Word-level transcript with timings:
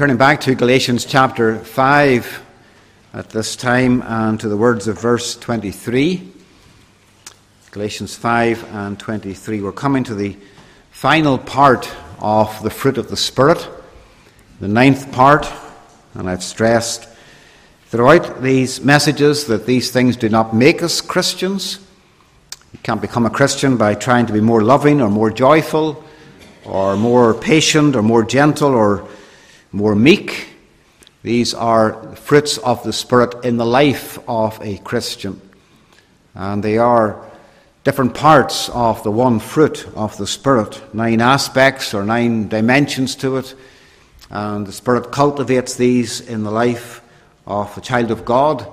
turning 0.00 0.16
back 0.16 0.40
to 0.40 0.54
Galatians 0.54 1.04
chapter 1.04 1.58
5 1.58 2.42
at 3.12 3.28
this 3.28 3.54
time 3.54 4.00
and 4.06 4.40
to 4.40 4.48
the 4.48 4.56
words 4.56 4.88
of 4.88 4.98
verse 4.98 5.36
23. 5.36 6.26
Galatians 7.70 8.16
5 8.16 8.74
and 8.76 8.98
23. 8.98 9.60
We're 9.60 9.72
coming 9.72 10.02
to 10.04 10.14
the 10.14 10.38
final 10.90 11.36
part 11.36 11.92
of 12.18 12.62
the 12.62 12.70
fruit 12.70 12.96
of 12.96 13.10
the 13.10 13.16
Spirit, 13.18 13.68
the 14.58 14.68
ninth 14.68 15.12
part, 15.12 15.46
and 16.14 16.30
I've 16.30 16.42
stressed 16.42 17.06
throughout 17.88 18.40
these 18.40 18.82
messages 18.82 19.44
that 19.48 19.66
these 19.66 19.90
things 19.90 20.16
do 20.16 20.30
not 20.30 20.56
make 20.56 20.82
us 20.82 21.02
Christians. 21.02 21.78
You 22.72 22.78
can't 22.82 23.02
become 23.02 23.26
a 23.26 23.30
Christian 23.30 23.76
by 23.76 23.96
trying 23.96 24.24
to 24.24 24.32
be 24.32 24.40
more 24.40 24.62
loving 24.62 25.02
or 25.02 25.10
more 25.10 25.30
joyful 25.30 26.02
or 26.64 26.96
more 26.96 27.34
patient 27.34 27.94
or 27.96 28.02
more 28.02 28.24
gentle 28.24 28.74
or 28.74 29.06
more 29.72 29.94
meek. 29.94 30.48
These 31.22 31.54
are 31.54 32.16
fruits 32.16 32.58
of 32.58 32.82
the 32.82 32.92
Spirit 32.92 33.44
in 33.44 33.56
the 33.56 33.66
life 33.66 34.18
of 34.28 34.58
a 34.62 34.78
Christian. 34.78 35.40
And 36.34 36.62
they 36.62 36.78
are 36.78 37.24
different 37.84 38.14
parts 38.14 38.68
of 38.70 39.02
the 39.02 39.10
one 39.10 39.38
fruit 39.38 39.86
of 39.94 40.16
the 40.16 40.26
Spirit, 40.26 40.80
nine 40.94 41.20
aspects 41.20 41.94
or 41.94 42.04
nine 42.04 42.48
dimensions 42.48 43.14
to 43.16 43.36
it. 43.36 43.54
And 44.30 44.66
the 44.66 44.72
Spirit 44.72 45.12
cultivates 45.12 45.76
these 45.76 46.20
in 46.20 46.42
the 46.42 46.50
life 46.50 47.02
of 47.46 47.76
a 47.76 47.80
child 47.80 48.10
of 48.10 48.24
God 48.24 48.66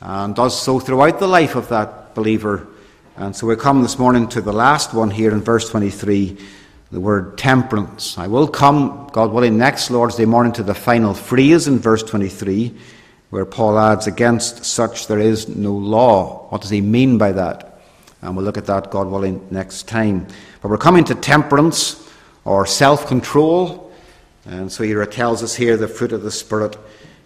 and 0.00 0.34
does 0.34 0.60
so 0.60 0.78
throughout 0.78 1.18
the 1.18 1.26
life 1.26 1.54
of 1.54 1.68
that 1.68 2.14
believer. 2.14 2.66
And 3.16 3.34
so 3.34 3.46
we 3.46 3.56
come 3.56 3.82
this 3.82 3.98
morning 3.98 4.28
to 4.28 4.40
the 4.40 4.52
last 4.52 4.94
one 4.94 5.10
here 5.10 5.32
in 5.32 5.40
verse 5.40 5.68
23 5.68 6.38
the 6.90 7.00
word 7.00 7.36
temperance. 7.36 8.16
I 8.16 8.28
will 8.28 8.48
come, 8.48 9.10
God 9.12 9.30
willing, 9.30 9.58
next 9.58 9.90
Lord's 9.90 10.16
Day 10.16 10.24
morning 10.24 10.52
to 10.54 10.62
the 10.62 10.74
final 10.74 11.12
phrase 11.12 11.68
in 11.68 11.78
verse 11.78 12.02
23, 12.02 12.74
where 13.30 13.44
Paul 13.44 13.78
adds, 13.78 14.06
Against 14.06 14.64
such 14.64 15.06
there 15.06 15.18
is 15.18 15.48
no 15.48 15.74
law. 15.74 16.46
What 16.48 16.62
does 16.62 16.70
he 16.70 16.80
mean 16.80 17.18
by 17.18 17.32
that? 17.32 17.80
And 18.22 18.34
we'll 18.34 18.44
look 18.44 18.56
at 18.56 18.66
that, 18.66 18.90
God 18.90 19.08
willing, 19.08 19.46
next 19.50 19.86
time. 19.86 20.26
But 20.62 20.70
we're 20.70 20.78
coming 20.78 21.04
to 21.04 21.14
temperance 21.14 22.08
or 22.44 22.64
self 22.66 23.06
control. 23.06 23.92
And 24.46 24.72
so 24.72 24.82
he 24.82 24.94
tells 25.06 25.42
us 25.42 25.54
here 25.54 25.76
the 25.76 25.88
fruit 25.88 26.12
of 26.12 26.22
the 26.22 26.30
Spirit 26.30 26.78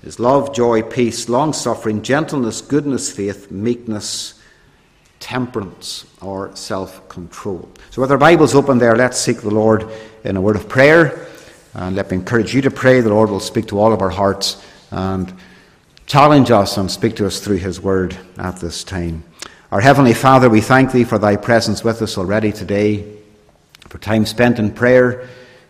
is 0.02 0.18
love, 0.18 0.52
joy, 0.52 0.82
peace, 0.82 1.28
long 1.28 1.52
suffering, 1.52 2.02
gentleness, 2.02 2.60
goodness, 2.60 3.12
faith, 3.12 3.52
meekness 3.52 4.41
temperance 5.22 6.04
or 6.20 6.54
self 6.56 7.08
control. 7.08 7.68
So, 7.90 8.02
with 8.02 8.10
our 8.10 8.18
Bibles 8.18 8.54
open 8.54 8.78
there, 8.78 8.96
let's 8.96 9.18
seek 9.18 9.40
the 9.40 9.50
Lord 9.50 9.88
in 10.24 10.36
a 10.36 10.40
word 10.40 10.56
of 10.56 10.68
prayer. 10.68 11.26
And 11.74 11.96
let 11.96 12.10
me 12.10 12.18
encourage 12.18 12.54
you 12.54 12.60
to 12.62 12.70
pray. 12.70 13.00
The 13.00 13.08
Lord 13.08 13.30
will 13.30 13.40
speak 13.40 13.68
to 13.68 13.78
all 13.78 13.92
of 13.92 14.02
our 14.02 14.10
hearts 14.10 14.62
and 14.90 15.32
challenge 16.06 16.50
us 16.50 16.76
and 16.76 16.90
speak 16.90 17.16
to 17.16 17.26
us 17.26 17.38
through 17.38 17.58
His 17.58 17.80
word 17.80 18.18
at 18.36 18.56
this 18.56 18.84
time. 18.84 19.22
Our 19.70 19.80
Heavenly 19.80 20.12
Father, 20.12 20.50
we 20.50 20.60
thank 20.60 20.90
Thee 20.92 21.04
for 21.04 21.18
Thy 21.18 21.36
presence 21.36 21.82
with 21.82 22.02
us 22.02 22.18
already 22.18 22.52
today, 22.52 23.16
for 23.88 23.98
time 23.98 24.26
spent 24.26 24.58
in 24.58 24.72
prayer. 24.72 25.28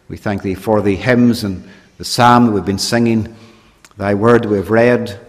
We 0.09 0.17
thank 0.17 0.43
Thee 0.43 0.55
for 0.55 0.81
the 0.81 0.97
hymns 0.97 1.45
and 1.45 1.69
the 1.99 2.05
psalm 2.05 2.47
that 2.47 2.53
we've 2.53 2.65
been 2.65 2.79
singing, 2.79 3.37
Thy 3.99 4.15
word 4.15 4.47
we've 4.47 4.71
read. 4.71 5.21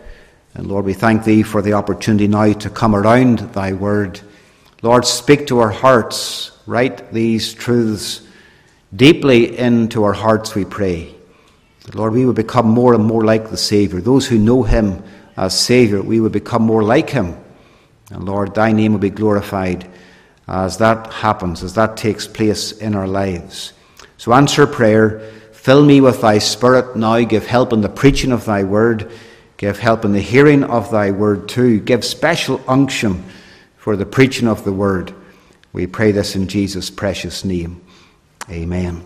And 0.55 0.67
Lord, 0.67 0.85
we 0.85 0.93
thank 0.93 1.23
Thee 1.23 1.41
for 1.41 1.61
the 1.61 1.73
opportunity 1.73 2.27
now 2.27 2.53
to 2.53 2.69
come 2.69 2.95
around 2.95 3.39
Thy 3.53 3.73
word. 3.73 4.21
Lord, 4.81 5.05
speak 5.05 5.47
to 5.47 5.59
our 5.59 5.71
hearts. 5.71 6.51
Write 6.67 7.11
these 7.11 7.53
truths 7.53 8.21
deeply 8.95 9.57
into 9.57 10.03
our 10.03 10.13
hearts, 10.13 10.53
we 10.53 10.65
pray. 10.65 11.15
Lord, 11.93 12.13
we 12.13 12.25
would 12.25 12.35
become 12.35 12.67
more 12.67 12.93
and 12.93 13.03
more 13.03 13.25
like 13.25 13.49
the 13.49 13.57
Saviour. 13.57 13.99
Those 13.99 14.27
who 14.27 14.37
know 14.37 14.63
Him 14.63 15.03
as 15.35 15.59
Saviour, 15.59 16.01
we 16.01 16.19
would 16.19 16.31
become 16.31 16.61
more 16.61 16.83
like 16.83 17.09
Him. 17.09 17.35
And 18.11 18.23
Lord, 18.25 18.53
Thy 18.53 18.71
name 18.71 18.93
will 18.93 18.99
be 18.99 19.09
glorified 19.09 19.89
as 20.47 20.77
that 20.77 21.11
happens, 21.11 21.63
as 21.63 21.73
that 21.73 21.97
takes 21.97 22.27
place 22.27 22.71
in 22.73 22.95
our 22.95 23.07
lives. 23.07 23.73
So 24.17 24.33
answer 24.33 24.67
prayer. 24.67 25.31
Fill 25.51 25.83
me 25.83 25.99
with 25.99 26.21
Thy 26.21 26.37
Spirit 26.37 26.95
now. 26.95 27.19
Give 27.23 27.45
help 27.45 27.73
in 27.73 27.81
the 27.81 27.89
preaching 27.89 28.31
of 28.31 28.45
Thy 28.45 28.63
word. 28.63 29.11
Give 29.63 29.79
help 29.79 30.03
in 30.03 30.11
the 30.11 30.19
hearing 30.19 30.65
of 30.65 30.91
thy 30.91 31.11
word 31.11 31.47
too. 31.47 31.79
Give 31.79 32.03
special 32.03 32.59
unction 32.67 33.23
for 33.77 33.95
the 33.95 34.05
preaching 34.05 34.49
of 34.49 34.65
the 34.65 34.73
word. 34.73 35.13
We 35.71 35.87
pray 35.87 36.11
this 36.11 36.35
in 36.35 36.49
Jesus' 36.49 36.89
precious 36.89 37.45
name. 37.45 37.81
Amen. 38.49 39.05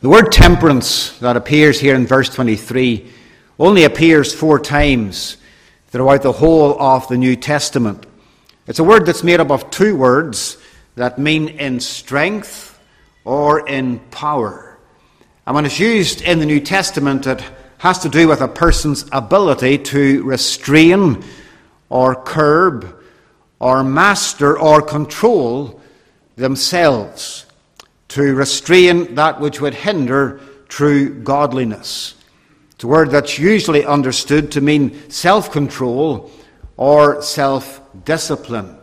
The 0.00 0.08
word 0.08 0.32
temperance 0.32 1.16
that 1.20 1.36
appears 1.36 1.78
here 1.78 1.94
in 1.94 2.04
verse 2.04 2.34
23 2.34 3.08
only 3.60 3.84
appears 3.84 4.34
four 4.34 4.58
times 4.58 5.36
throughout 5.90 6.22
the 6.22 6.32
whole 6.32 6.76
of 6.82 7.06
the 7.06 7.16
New 7.16 7.36
Testament. 7.36 8.06
It's 8.66 8.80
a 8.80 8.84
word 8.84 9.06
that's 9.06 9.22
made 9.22 9.38
up 9.38 9.52
of 9.52 9.70
two 9.70 9.94
words 9.94 10.56
that 10.96 11.16
mean 11.16 11.46
in 11.46 11.78
strength 11.78 12.76
or 13.24 13.68
in 13.68 14.00
power. 14.10 14.76
And 15.46 15.54
when 15.54 15.64
it's 15.64 15.78
used 15.78 16.22
in 16.22 16.40
the 16.40 16.46
New 16.46 16.58
Testament, 16.58 17.28
it 17.28 17.40
has 17.80 18.00
to 18.00 18.10
do 18.10 18.28
with 18.28 18.42
a 18.42 18.48
person's 18.48 19.06
ability 19.10 19.78
to 19.78 20.22
restrain 20.24 21.24
or 21.88 22.14
curb 22.14 22.94
or 23.58 23.82
master 23.82 24.58
or 24.58 24.82
control 24.82 25.80
themselves, 26.36 27.46
to 28.08 28.34
restrain 28.34 29.14
that 29.14 29.40
which 29.40 29.62
would 29.62 29.72
hinder 29.72 30.38
true 30.68 31.08
godliness. 31.22 32.16
It's 32.72 32.84
a 32.84 32.86
word 32.86 33.10
that's 33.12 33.38
usually 33.38 33.86
understood 33.86 34.52
to 34.52 34.60
mean 34.60 35.10
self 35.10 35.50
control 35.50 36.30
or 36.76 37.22
self 37.22 37.80
discipline. 38.04 38.76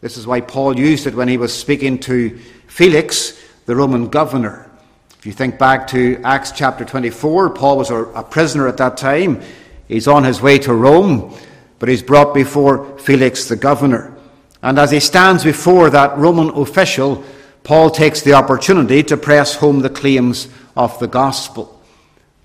This 0.00 0.16
is 0.16 0.26
why 0.26 0.40
Paul 0.40 0.78
used 0.78 1.06
it 1.06 1.14
when 1.14 1.28
he 1.28 1.36
was 1.36 1.52
speaking 1.52 1.98
to 2.00 2.38
Felix, 2.68 3.38
the 3.66 3.76
Roman 3.76 4.08
governor. 4.08 4.63
If 5.24 5.28
you 5.28 5.32
think 5.32 5.58
back 5.58 5.86
to 5.86 6.20
Acts 6.22 6.52
chapter 6.52 6.84
24, 6.84 7.48
Paul 7.54 7.78
was 7.78 7.88
a, 7.88 7.96
a 7.96 8.22
prisoner 8.22 8.68
at 8.68 8.76
that 8.76 8.98
time. 8.98 9.40
He's 9.88 10.06
on 10.06 10.22
his 10.22 10.42
way 10.42 10.58
to 10.58 10.74
Rome, 10.74 11.34
but 11.78 11.88
he's 11.88 12.02
brought 12.02 12.34
before 12.34 12.98
Felix 12.98 13.48
the 13.48 13.56
governor. 13.56 14.14
And 14.60 14.78
as 14.78 14.90
he 14.90 15.00
stands 15.00 15.42
before 15.42 15.88
that 15.88 16.18
Roman 16.18 16.50
official, 16.50 17.24
Paul 17.62 17.88
takes 17.88 18.20
the 18.20 18.34
opportunity 18.34 19.02
to 19.04 19.16
press 19.16 19.54
home 19.54 19.80
the 19.80 19.88
claims 19.88 20.48
of 20.76 20.98
the 20.98 21.08
gospel. 21.08 21.80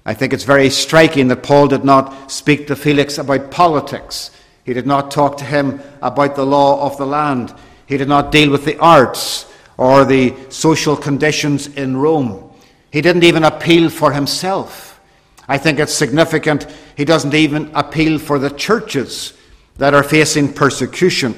I 0.05 0.13
think 0.13 0.31
it's 0.31 0.45
very 0.45 0.69
striking 0.69 1.27
that 1.27 1.43
Paul 1.43 1.67
did 1.67 1.83
not 1.83 2.31
speak 2.31 2.67
to 2.67 2.77
Felix 2.77 3.17
about 3.17 3.51
politics. 3.51 4.31
He 4.63 4.71
did 4.71 4.87
not 4.87 5.11
talk 5.11 5.35
to 5.39 5.43
him 5.43 5.81
about 6.01 6.37
the 6.37 6.45
law 6.45 6.85
of 6.85 6.95
the 6.95 7.05
land. 7.05 7.53
He 7.87 7.97
did 7.97 8.07
not 8.07 8.31
deal 8.31 8.49
with 8.49 8.63
the 8.63 8.79
arts 8.79 9.51
or 9.75 10.05
the 10.05 10.33
social 10.47 10.95
conditions 10.95 11.67
in 11.67 11.97
Rome. 11.97 12.48
He 12.91 13.01
didn't 13.01 13.23
even 13.23 13.43
appeal 13.43 13.89
for 13.89 14.11
himself. 14.11 14.99
I 15.47 15.57
think 15.57 15.79
it's 15.79 15.93
significant 15.93 16.67
he 16.95 17.05
doesn't 17.05 17.33
even 17.33 17.71
appeal 17.73 18.19
for 18.19 18.39
the 18.39 18.49
churches 18.49 19.33
that 19.77 19.93
are 19.93 20.03
facing 20.03 20.53
persecution. 20.53 21.35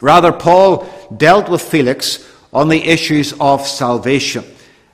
Rather, 0.00 0.30
Paul 0.32 0.86
dealt 1.16 1.48
with 1.48 1.62
Felix 1.62 2.30
on 2.52 2.68
the 2.68 2.84
issues 2.84 3.32
of 3.40 3.66
salvation. 3.66 4.44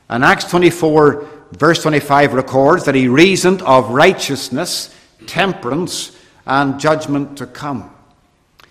And 0.09 0.25
Acts 0.25 0.45
24, 0.45 1.29
verse 1.53 1.83
25, 1.83 2.35
records 2.35 2.85
that 2.85 2.95
he 2.95 3.09
reasoned 3.09 3.63
of 3.63 3.91
righteousness, 3.91 4.95
temperance, 5.27 6.17
and 6.47 6.81
judgment 6.81 7.39
to 7.39 7.47
come. 7.47 7.95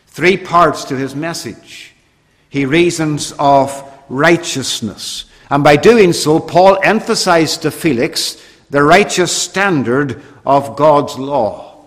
Three 0.07 0.37
parts 0.37 0.85
to 0.85 0.97
his 0.97 1.15
message. 1.15 1.93
He 2.49 2.65
reasons 2.65 3.33
of 3.37 3.83
righteousness. 4.09 5.25
And 5.49 5.63
by 5.63 5.75
doing 5.77 6.13
so, 6.13 6.39
Paul 6.39 6.77
emphasized 6.83 7.63
to 7.63 7.71
Felix 7.71 8.41
the 8.69 8.83
righteous 8.83 9.35
standard 9.35 10.21
of 10.45 10.75
God's 10.75 11.17
law. 11.17 11.85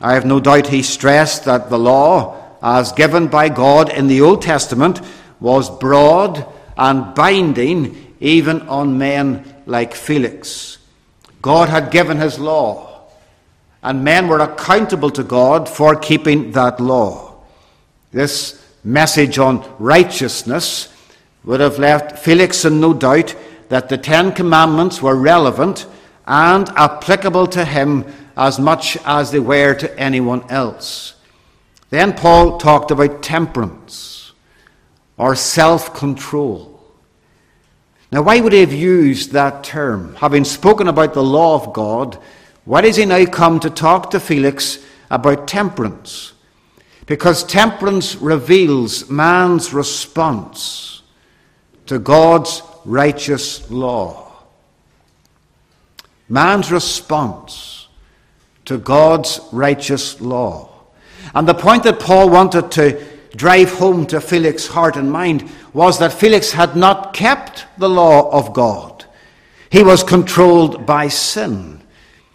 I 0.00 0.14
have 0.14 0.26
no 0.26 0.40
doubt 0.40 0.68
he 0.68 0.82
stressed 0.82 1.44
that 1.46 1.70
the 1.70 1.78
law, 1.78 2.36
as 2.62 2.92
given 2.92 3.28
by 3.28 3.48
God 3.48 3.90
in 3.90 4.06
the 4.06 4.20
Old 4.20 4.42
Testament, 4.42 5.00
was 5.40 5.70
broad 5.70 6.46
and 6.76 7.14
binding 7.14 8.14
even 8.20 8.62
on 8.62 8.98
men 8.98 9.54
like 9.66 9.94
Felix. 9.94 10.78
God 11.40 11.68
had 11.68 11.90
given 11.90 12.18
his 12.18 12.38
law, 12.38 13.08
and 13.82 14.04
men 14.04 14.28
were 14.28 14.40
accountable 14.40 15.10
to 15.10 15.22
God 15.22 15.68
for 15.68 15.96
keeping 15.96 16.52
that 16.52 16.80
law. 16.80 17.34
This 18.12 18.62
message 18.84 19.38
on 19.38 19.64
righteousness 19.78 20.92
would 21.44 21.60
have 21.60 21.78
left 21.78 22.18
Felix 22.18 22.64
in 22.64 22.80
no 22.80 22.92
doubt 22.92 23.34
that 23.68 23.88
the 23.88 23.98
Ten 23.98 24.32
Commandments 24.32 25.02
were 25.02 25.16
relevant 25.16 25.86
and 26.26 26.68
applicable 26.70 27.46
to 27.48 27.64
him 27.64 28.04
as 28.36 28.58
much 28.58 28.96
as 29.04 29.30
they 29.30 29.40
were 29.40 29.74
to 29.74 29.98
anyone 29.98 30.48
else. 30.50 31.14
Then 31.90 32.12
Paul 32.12 32.58
talked 32.58 32.90
about 32.90 33.22
temperance 33.22 34.32
or 35.16 35.34
self 35.34 35.94
control. 35.94 36.80
Now, 38.10 38.22
why 38.22 38.40
would 38.40 38.52
he 38.52 38.60
have 38.60 38.72
used 38.72 39.32
that 39.32 39.64
term? 39.64 40.14
Having 40.16 40.44
spoken 40.44 40.88
about 40.88 41.12
the 41.12 41.22
law 41.22 41.54
of 41.54 41.74
God, 41.74 42.18
why 42.64 42.80
does 42.80 42.96
he 42.96 43.04
now 43.04 43.24
come 43.26 43.60
to 43.60 43.70
talk 43.70 44.10
to 44.10 44.20
Felix 44.20 44.78
about 45.10 45.48
temperance? 45.48 46.32
Because 47.06 47.42
temperance 47.44 48.16
reveals 48.16 49.10
man's 49.10 49.72
response 49.74 50.97
to 51.88 51.98
God's 51.98 52.62
righteous 52.84 53.70
law. 53.70 54.30
Man's 56.28 56.70
response 56.70 57.88
to 58.66 58.76
God's 58.76 59.40
righteous 59.52 60.20
law. 60.20 60.68
And 61.34 61.48
the 61.48 61.54
point 61.54 61.84
that 61.84 61.98
Paul 61.98 62.28
wanted 62.28 62.70
to 62.72 63.02
drive 63.36 63.70
home 63.72 64.06
to 64.06 64.20
Felix's 64.20 64.68
heart 64.68 64.96
and 64.96 65.10
mind 65.10 65.50
was 65.72 65.98
that 65.98 66.12
Felix 66.12 66.52
had 66.52 66.76
not 66.76 67.14
kept 67.14 67.66
the 67.78 67.88
law 67.88 68.30
of 68.30 68.52
God. 68.52 69.06
He 69.70 69.82
was 69.82 70.02
controlled 70.02 70.84
by 70.84 71.08
sin. 71.08 71.82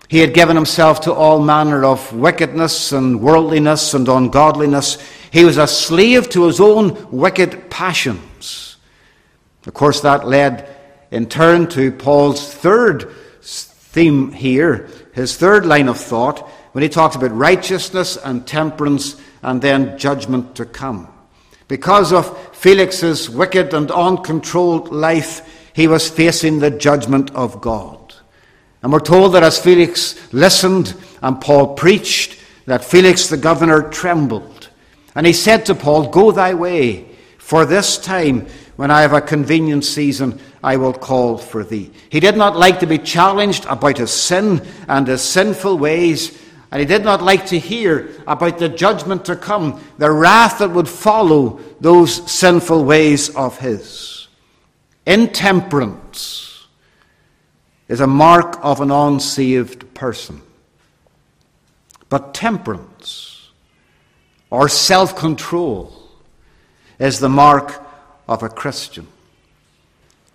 He 0.10 0.20
had 0.20 0.34
given 0.34 0.56
himself 0.56 1.02
to 1.02 1.14
all 1.14 1.40
manner 1.40 1.86
of 1.86 2.12
wickedness 2.14 2.92
and 2.92 3.22
worldliness 3.22 3.94
and 3.94 4.08
ungodliness. 4.08 4.98
He 5.32 5.46
was 5.46 5.58
a 5.58 5.68
slave 5.68 6.30
to 6.30 6.46
his 6.46 6.60
own 6.60 7.12
wicked 7.12 7.70
passions. 7.70 8.73
Of 9.66 9.74
course, 9.74 10.02
that 10.02 10.28
led 10.28 10.70
in 11.12 11.28
turn 11.28 11.68
to 11.70 11.92
Paul's 11.92 12.54
third 12.54 13.12
theme 13.42 14.32
here, 14.32 14.90
his 15.14 15.38
third 15.38 15.66
line 15.66 15.88
of 15.88 15.98
thought, 15.98 16.40
when 16.72 16.82
he 16.82 16.90
talks 16.90 17.16
about 17.16 17.36
righteousness 17.36 18.18
and 18.18 18.48
temperance 18.48 19.16
and 19.44 19.62
then 19.62 19.98
judgment 19.98 20.56
to 20.56 20.66
come. 20.66 21.08
Because 21.68 22.12
of 22.12 22.56
Felix's 22.56 23.30
wicked 23.30 23.74
and 23.74 23.92
uncontrolled 23.92 24.92
life, 24.92 25.70
he 25.74 25.88
was 25.88 26.10
facing 26.10 26.60
the 26.60 26.72
judgment 26.72 27.32
of 27.36 27.62
God. 27.62 28.16
And 28.82 28.92
we're 28.92 29.00
told 29.00 29.34
that 29.34 29.44
as 29.44 29.60
Felix 29.60 30.34
listened 30.34 30.96
and 31.22 31.40
Paul 31.40 31.76
preached, 31.76 32.40
that 32.66 32.84
Felix 32.84 33.28
the 33.28 33.38
governor 33.38 33.90
trembled. 33.90 34.70
And 35.16 35.28
he 35.28 35.34
said 35.34 35.66
to 35.68 35.76
Paul, 35.76 36.10
Go 36.10 36.32
thy 36.32 36.54
way, 36.54 37.10
for 37.38 37.66
this 37.66 37.98
time, 37.98 38.48
when 38.76 38.90
I 38.90 39.02
have 39.02 39.14
a 39.14 39.22
convenient 39.22 39.86
season, 39.86 40.40
I 40.64 40.78
will 40.78 40.94
call 40.94 41.38
for 41.38 41.64
thee. 41.64 41.92
He 42.10 42.20
did 42.20 42.36
not 42.36 42.56
like 42.56 42.80
to 42.80 42.88
be 42.88 42.98
challenged 42.98 43.66
about 43.66 43.98
his 43.98 44.12
sin 44.12 44.66
and 44.88 45.08
his 45.08 45.22
sinful 45.22 45.78
ways, 45.78 46.40
and 46.72 46.80
he 46.80 46.86
did 46.86 47.04
not 47.04 47.22
like 47.22 47.48
to 47.48 47.60
hear 47.60 48.10
about 48.26 48.58
the 48.58 48.70
judgment 48.70 49.26
to 49.26 49.36
come, 49.36 49.84
the 50.00 50.12
wrath 50.12 50.60
that 50.60 50.72
would 50.72 50.90
follow 50.90 51.60
those 51.80 52.32
sinful 52.32 52.84
ways 52.86 53.30
of 53.36 53.60
his. 53.60 54.28
Intemperance 55.06 56.66
is 57.88 58.00
a 58.00 58.08
mark 58.08 58.58
of 58.64 58.82
an 58.82 58.90
unsaved 58.90 59.94
person. 59.94 60.42
But 62.10 62.34
temperance 62.34 63.50
or 64.50 64.70
self 64.70 65.16
control 65.16 65.94
is 67.00 67.20
the 67.20 67.30
mark 67.30 67.83
of 68.28 68.44
a 68.44 68.50
Christian. 68.50 69.08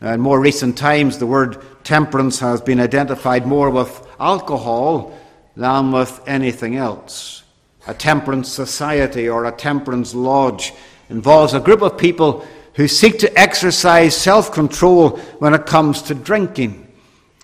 In 0.00 0.20
more 0.20 0.40
recent 0.40 0.78
times, 0.78 1.18
the 1.18 1.26
word 1.26 1.62
temperance 1.84 2.38
has 2.38 2.60
been 2.60 2.80
identified 2.80 3.46
more 3.46 3.70
with 3.70 4.06
alcohol 4.20 5.18
than 5.56 5.90
with 5.90 6.20
anything 6.26 6.76
else. 6.76 7.42
A 7.86 7.94
temperance 7.94 8.48
society 8.48 9.28
or 9.28 9.46
a 9.46 9.52
temperance 9.52 10.14
lodge 10.14 10.72
involves 11.10 11.54
a 11.54 11.60
group 11.60 11.82
of 11.82 11.98
people 11.98 12.46
who 12.74 12.86
seek 12.86 13.18
to 13.18 13.38
exercise 13.38 14.16
self 14.16 14.52
control 14.52 15.16
when 15.40 15.52
it 15.52 15.66
comes 15.66 16.02
to 16.02 16.14
drinking. 16.14 16.86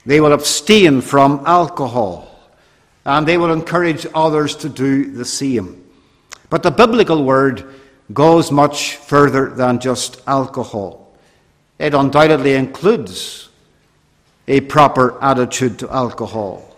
They 0.06 0.20
will 0.20 0.32
abstain 0.32 1.00
from 1.00 1.42
alcohol 1.46 2.30
and 3.04 3.26
they 3.26 3.36
will 3.36 3.52
encourage 3.52 4.06
others 4.14 4.54
to 4.56 4.68
do 4.68 5.10
the 5.12 5.24
same. 5.24 5.84
But 6.50 6.62
the 6.62 6.70
biblical 6.70 7.24
word 7.24 7.64
goes 8.12 8.50
much 8.50 8.96
further 8.96 9.50
than 9.50 9.80
just 9.80 10.20
alcohol. 10.26 11.12
It 11.78 11.94
undoubtedly 11.94 12.54
includes 12.54 13.48
a 14.46 14.60
proper 14.60 15.22
attitude 15.22 15.78
to 15.78 15.90
alcohol. 15.90 16.76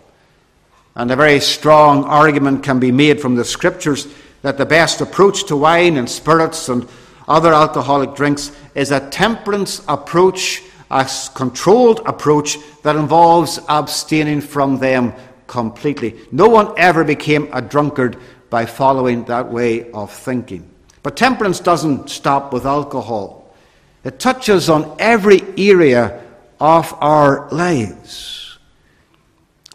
And 0.95 1.11
a 1.11 1.15
very 1.15 1.39
strong 1.39 2.05
argument 2.05 2.63
can 2.63 2.79
be 2.79 2.91
made 2.91 3.21
from 3.21 3.35
the 3.35 3.45
scriptures 3.45 4.07
that 4.41 4.57
the 4.57 4.65
best 4.65 5.01
approach 5.01 5.45
to 5.45 5.57
wine 5.57 5.97
and 5.97 6.09
spirits 6.09 6.69
and 6.69 6.87
other 7.27 7.53
alcoholic 7.53 8.15
drinks 8.15 8.51
is 8.73 8.91
a 8.91 9.09
temperance 9.09 9.83
approach 9.87 10.63
a 10.89 11.09
controlled 11.33 12.01
approach 12.05 12.57
that 12.83 12.95
involves 12.95 13.59
abstaining 13.67 14.41
from 14.41 14.79
them 14.79 15.13
completely. 15.47 16.15
No 16.31 16.47
one 16.47 16.73
ever 16.77 17.03
became 17.03 17.49
a 17.51 17.61
drunkard 17.61 18.17
by 18.49 18.65
following 18.65 19.25
that 19.25 19.51
way 19.51 19.91
of 19.91 20.11
thinking. 20.11 20.69
But 21.07 21.15
temperance 21.15 21.61
doesn't 21.61 22.09
stop 22.09 22.51
with 22.51 22.65
alcohol, 22.65 23.55
it 24.03 24.19
touches 24.19 24.67
on 24.67 24.93
every 24.99 25.41
area 25.57 26.21
of 26.59 26.93
our 26.99 27.47
lives. 27.49 28.57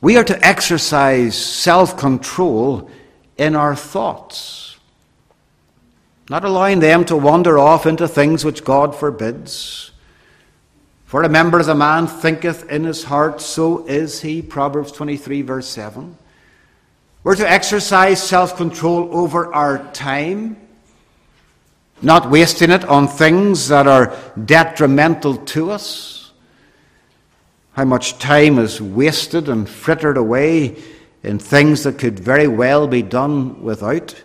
We 0.02 0.18
are 0.18 0.24
to 0.24 0.46
exercise 0.46 1.34
self 1.34 1.96
control 1.96 2.90
in 3.38 3.56
our 3.56 3.74
thoughts, 3.74 4.76
not 6.28 6.44
allowing 6.44 6.80
them 6.80 7.06
to 7.06 7.16
wander 7.16 7.58
off 7.58 7.86
into 7.86 8.06
things 8.06 8.44
which 8.44 8.62
God 8.62 8.94
forbids 8.94 9.90
for 11.06 11.22
remember, 11.22 11.60
a 11.60 11.74
man 11.74 12.08
thinketh 12.08 12.70
in 12.70 12.84
his 12.84 13.04
heart, 13.04 13.40
so 13.40 13.86
is 13.86 14.20
he. 14.20 14.42
Proverbs 14.42 14.92
23, 14.92 15.40
verse 15.40 15.68
7. 15.68 16.14
We're 17.24 17.36
to 17.36 17.50
exercise 17.50 18.22
self 18.22 18.58
control 18.58 19.08
over 19.16 19.54
our 19.54 19.90
time, 19.92 20.58
not 22.02 22.30
wasting 22.30 22.70
it 22.70 22.84
on 22.84 23.08
things 23.08 23.68
that 23.68 23.86
are 23.86 24.16
detrimental 24.44 25.36
to 25.36 25.70
us. 25.70 26.32
How 27.72 27.84
much 27.84 28.18
time 28.18 28.58
is 28.58 28.80
wasted 28.80 29.48
and 29.48 29.68
frittered 29.68 30.16
away 30.16 30.76
in 31.22 31.38
things 31.38 31.84
that 31.84 31.98
could 31.98 32.18
very 32.18 32.48
well 32.48 32.86
be 32.86 33.02
done 33.02 33.62
without. 33.62 34.20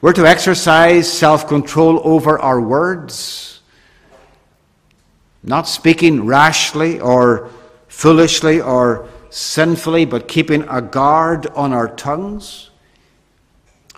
We're 0.00 0.12
to 0.14 0.26
exercise 0.26 1.12
self 1.12 1.46
control 1.48 2.00
over 2.04 2.38
our 2.38 2.60
words 2.60 3.52
not 5.42 5.66
speaking 5.66 6.24
rashly 6.24 7.00
or 7.00 7.50
foolishly 7.88 8.60
or 8.60 9.08
sinfully, 9.30 10.04
but 10.04 10.28
keeping 10.28 10.62
a 10.68 10.80
guard 10.80 11.46
on 11.48 11.72
our 11.72 11.88
tongues. 11.88 12.70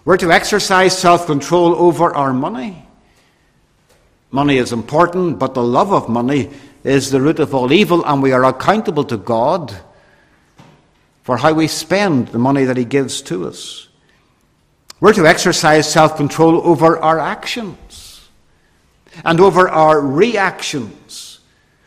We're 0.05 0.19
to 0.19 0.33
exercise 0.33 0.97
self 0.97 1.27
control 1.27 1.75
over 1.75 2.15
our 2.15 2.33
money. 2.33 2.87
Money 4.31 4.59
is 4.59 4.73
important, 4.73 5.39
but 5.39 5.55
the 5.55 5.63
love 5.63 5.93
of 5.93 6.09
money 6.09 6.51
is 6.83 7.11
the 7.11 7.21
root 7.21 7.39
of 7.39 7.55
all 7.55 7.73
evil, 7.73 8.05
and 8.05 8.23
we 8.23 8.33
are 8.33 8.45
accountable 8.45 9.05
to 9.05 9.17
God 9.17 9.75
for 11.23 11.39
how 11.39 11.55
we 11.55 11.69
spend 11.69 12.29
the 12.29 12.39
money 12.39 12.65
that 12.65 12.77
He 12.77 12.85
gives 12.85 13.23
to 13.23 13.47
us. 13.47 13.89
We're 15.01 15.15
to 15.15 15.27
exercise 15.27 15.91
self 15.91 16.17
control 16.17 16.61
over 16.67 16.99
our 16.99 17.19
actions 17.19 18.29
and 19.25 19.41
over 19.41 19.69
our 19.69 20.01
reactions. 20.01 21.24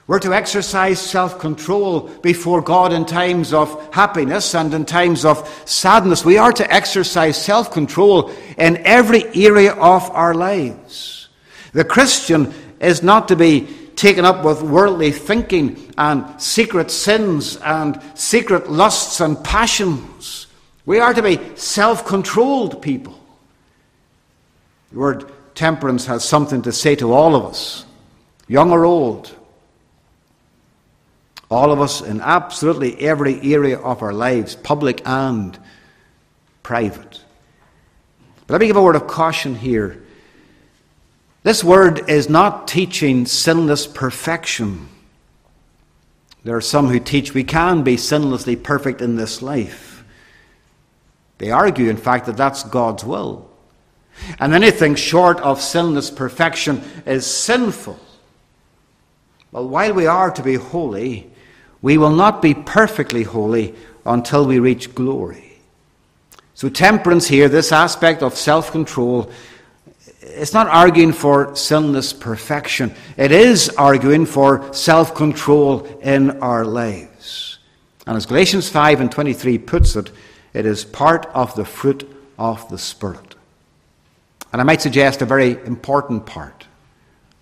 We're 0.07 0.19
to 0.19 0.33
exercise 0.33 1.01
self 1.01 1.37
control 1.37 2.01
before 2.21 2.61
God 2.61 2.93
in 2.93 3.05
times 3.05 3.53
of 3.53 3.93
happiness 3.93 4.55
and 4.55 4.73
in 4.73 4.85
times 4.85 5.25
of 5.25 5.47
sadness. 5.65 6.23
We 6.23 6.37
are 6.37 6.53
to 6.53 6.73
exercise 6.73 7.41
self 7.41 7.71
control 7.71 8.31
in 8.57 8.77
every 8.85 9.25
area 9.35 9.73
of 9.73 10.09
our 10.11 10.33
lives. 10.33 11.27
The 11.73 11.83
Christian 11.83 12.53
is 12.79 13.03
not 13.03 13.27
to 13.27 13.35
be 13.35 13.67
taken 13.97 14.23
up 14.23 14.45
with 14.45 14.61
worldly 14.61 15.11
thinking 15.11 15.93
and 15.97 16.41
secret 16.41 16.89
sins 16.89 17.57
and 17.57 18.01
secret 18.13 18.71
lusts 18.71 19.19
and 19.19 19.43
passions. 19.43 20.47
We 20.85 20.99
are 20.99 21.13
to 21.13 21.21
be 21.21 21.37
self 21.57 22.05
controlled 22.05 22.81
people. 22.81 23.19
The 24.93 24.99
word 24.99 25.31
temperance 25.53 26.05
has 26.05 26.23
something 26.23 26.61
to 26.61 26.71
say 26.71 26.95
to 26.95 27.11
all 27.11 27.35
of 27.35 27.43
us, 27.43 27.85
young 28.47 28.71
or 28.71 28.85
old. 28.85 29.33
All 31.49 31.71
of 31.71 31.79
us 31.79 32.01
in 32.01 32.19
absolutely 32.19 32.99
every 32.99 33.39
area 33.53 33.79
of 33.79 34.01
our 34.01 34.13
lives, 34.13 34.55
public 34.55 35.01
and 35.05 35.57
private. 36.61 37.23
But 38.45 38.53
let 38.53 38.61
me 38.61 38.67
give 38.67 38.75
a 38.75 38.81
word 38.81 38.95
of 38.95 39.07
caution 39.07 39.55
here. 39.55 40.03
This 41.43 41.63
word 41.63 42.09
is 42.09 42.29
not 42.29 42.67
teaching 42.67 43.25
sinless 43.25 43.87
perfection. 43.87 44.89
There 46.43 46.57
are 46.57 46.61
some 46.61 46.87
who 46.87 46.99
teach 46.99 47.33
we 47.33 47.43
can 47.43 47.83
be 47.83 47.95
sinlessly 47.95 48.61
perfect 48.61 49.01
in 49.01 49.15
this 49.15 49.41
life. 49.41 50.03
They 51.37 51.51
argue, 51.51 51.89
in 51.89 51.97
fact, 51.97 52.25
that 52.25 52.35
that's 52.37 52.63
God's 52.63 53.05
will. 53.05 53.49
And 54.39 54.53
anything 54.53 54.95
short 54.95 55.39
of 55.39 55.61
sinless 55.61 56.09
perfection 56.09 56.83
is 57.05 57.25
sinful. 57.25 57.99
Well, 59.51 59.67
while 59.67 59.93
we 59.93 60.07
are 60.07 60.31
to 60.31 60.43
be 60.43 60.55
holy, 60.55 61.31
we 61.81 61.97
will 61.97 62.11
not 62.11 62.41
be 62.41 62.53
perfectly 62.53 63.23
holy 63.23 63.75
until 64.05 64.45
we 64.45 64.59
reach 64.59 64.95
glory. 64.95 65.59
So, 66.53 66.69
temperance 66.69 67.27
here, 67.27 67.49
this 67.49 67.71
aspect 67.71 68.23
of 68.23 68.35
self 68.35 68.71
control, 68.71 69.29
it's 70.21 70.53
not 70.53 70.67
arguing 70.67 71.13
for 71.13 71.55
sinless 71.55 72.13
perfection. 72.13 72.95
It 73.15 73.31
is 73.31 73.69
arguing 73.69 74.25
for 74.25 74.73
self 74.73 75.13
control 75.13 75.85
in 76.01 76.41
our 76.41 76.65
lives. 76.65 77.59
And 78.07 78.15
as 78.15 78.25
Galatians 78.25 78.69
5 78.69 79.01
and 79.01 79.11
23 79.11 79.57
puts 79.59 79.95
it, 79.95 80.11
it 80.53 80.65
is 80.65 80.85
part 80.85 81.25
of 81.27 81.53
the 81.55 81.65
fruit 81.65 82.09
of 82.39 82.67
the 82.69 82.77
Spirit. 82.77 83.35
And 84.51 84.61
I 84.61 84.63
might 84.63 84.81
suggest 84.81 85.21
a 85.21 85.25
very 85.25 85.51
important 85.65 86.25
part 86.25 86.65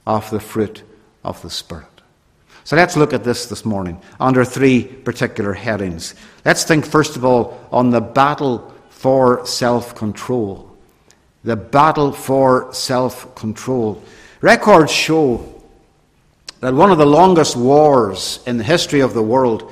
of 0.08 0.30
the 0.32 0.40
fruit 0.40 0.84
of 1.24 1.42
the 1.42 1.50
Spirit. 1.50 1.95
So 2.66 2.76
let's 2.76 2.98
look 2.98 3.14
at 3.14 3.24
this 3.24 3.46
this 3.46 3.64
morning 3.64 4.02
under 4.20 4.44
three 4.44 4.84
particular 4.84 5.54
headings. 5.54 6.16
Let's 6.44 6.64
think, 6.64 6.84
first 6.84 7.16
of 7.16 7.24
all, 7.24 7.60
on 7.72 7.92
the 7.92 8.02
battle 8.02 8.74
for 8.90 9.46
self 9.46 9.94
control. 9.94 10.76
The 11.44 11.56
battle 11.56 12.12
for 12.12 12.74
self 12.74 13.36
control. 13.36 14.04
Records 14.42 14.92
show 14.92 15.62
that 16.62 16.74
one 16.74 16.90
of 16.90 16.98
the 16.98 17.06
longest 17.06 17.56
wars 17.56 18.40
in 18.48 18.58
the 18.58 18.64
history 18.64 19.02
of 19.02 19.14
the 19.14 19.22
world 19.22 19.72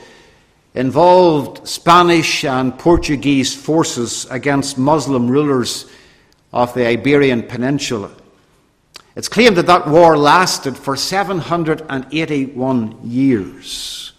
involved 0.76 1.68
Spanish 1.68 2.46
and 2.46 2.78
Portuguese 2.78 3.56
forces 3.56 4.28
against 4.30 4.78
Muslim 4.78 5.28
rulers 5.28 5.90
of 6.52 6.72
the 6.76 6.86
Iberian 6.86 7.42
Peninsula. 7.42 8.12
It's 9.15 9.27
claimed 9.27 9.58
that 9.58 9.67
that 9.67 9.88
war 9.88 10.17
lasted 10.17 10.75
for 10.75 10.96
781 10.96 13.00
years. 13.03 14.13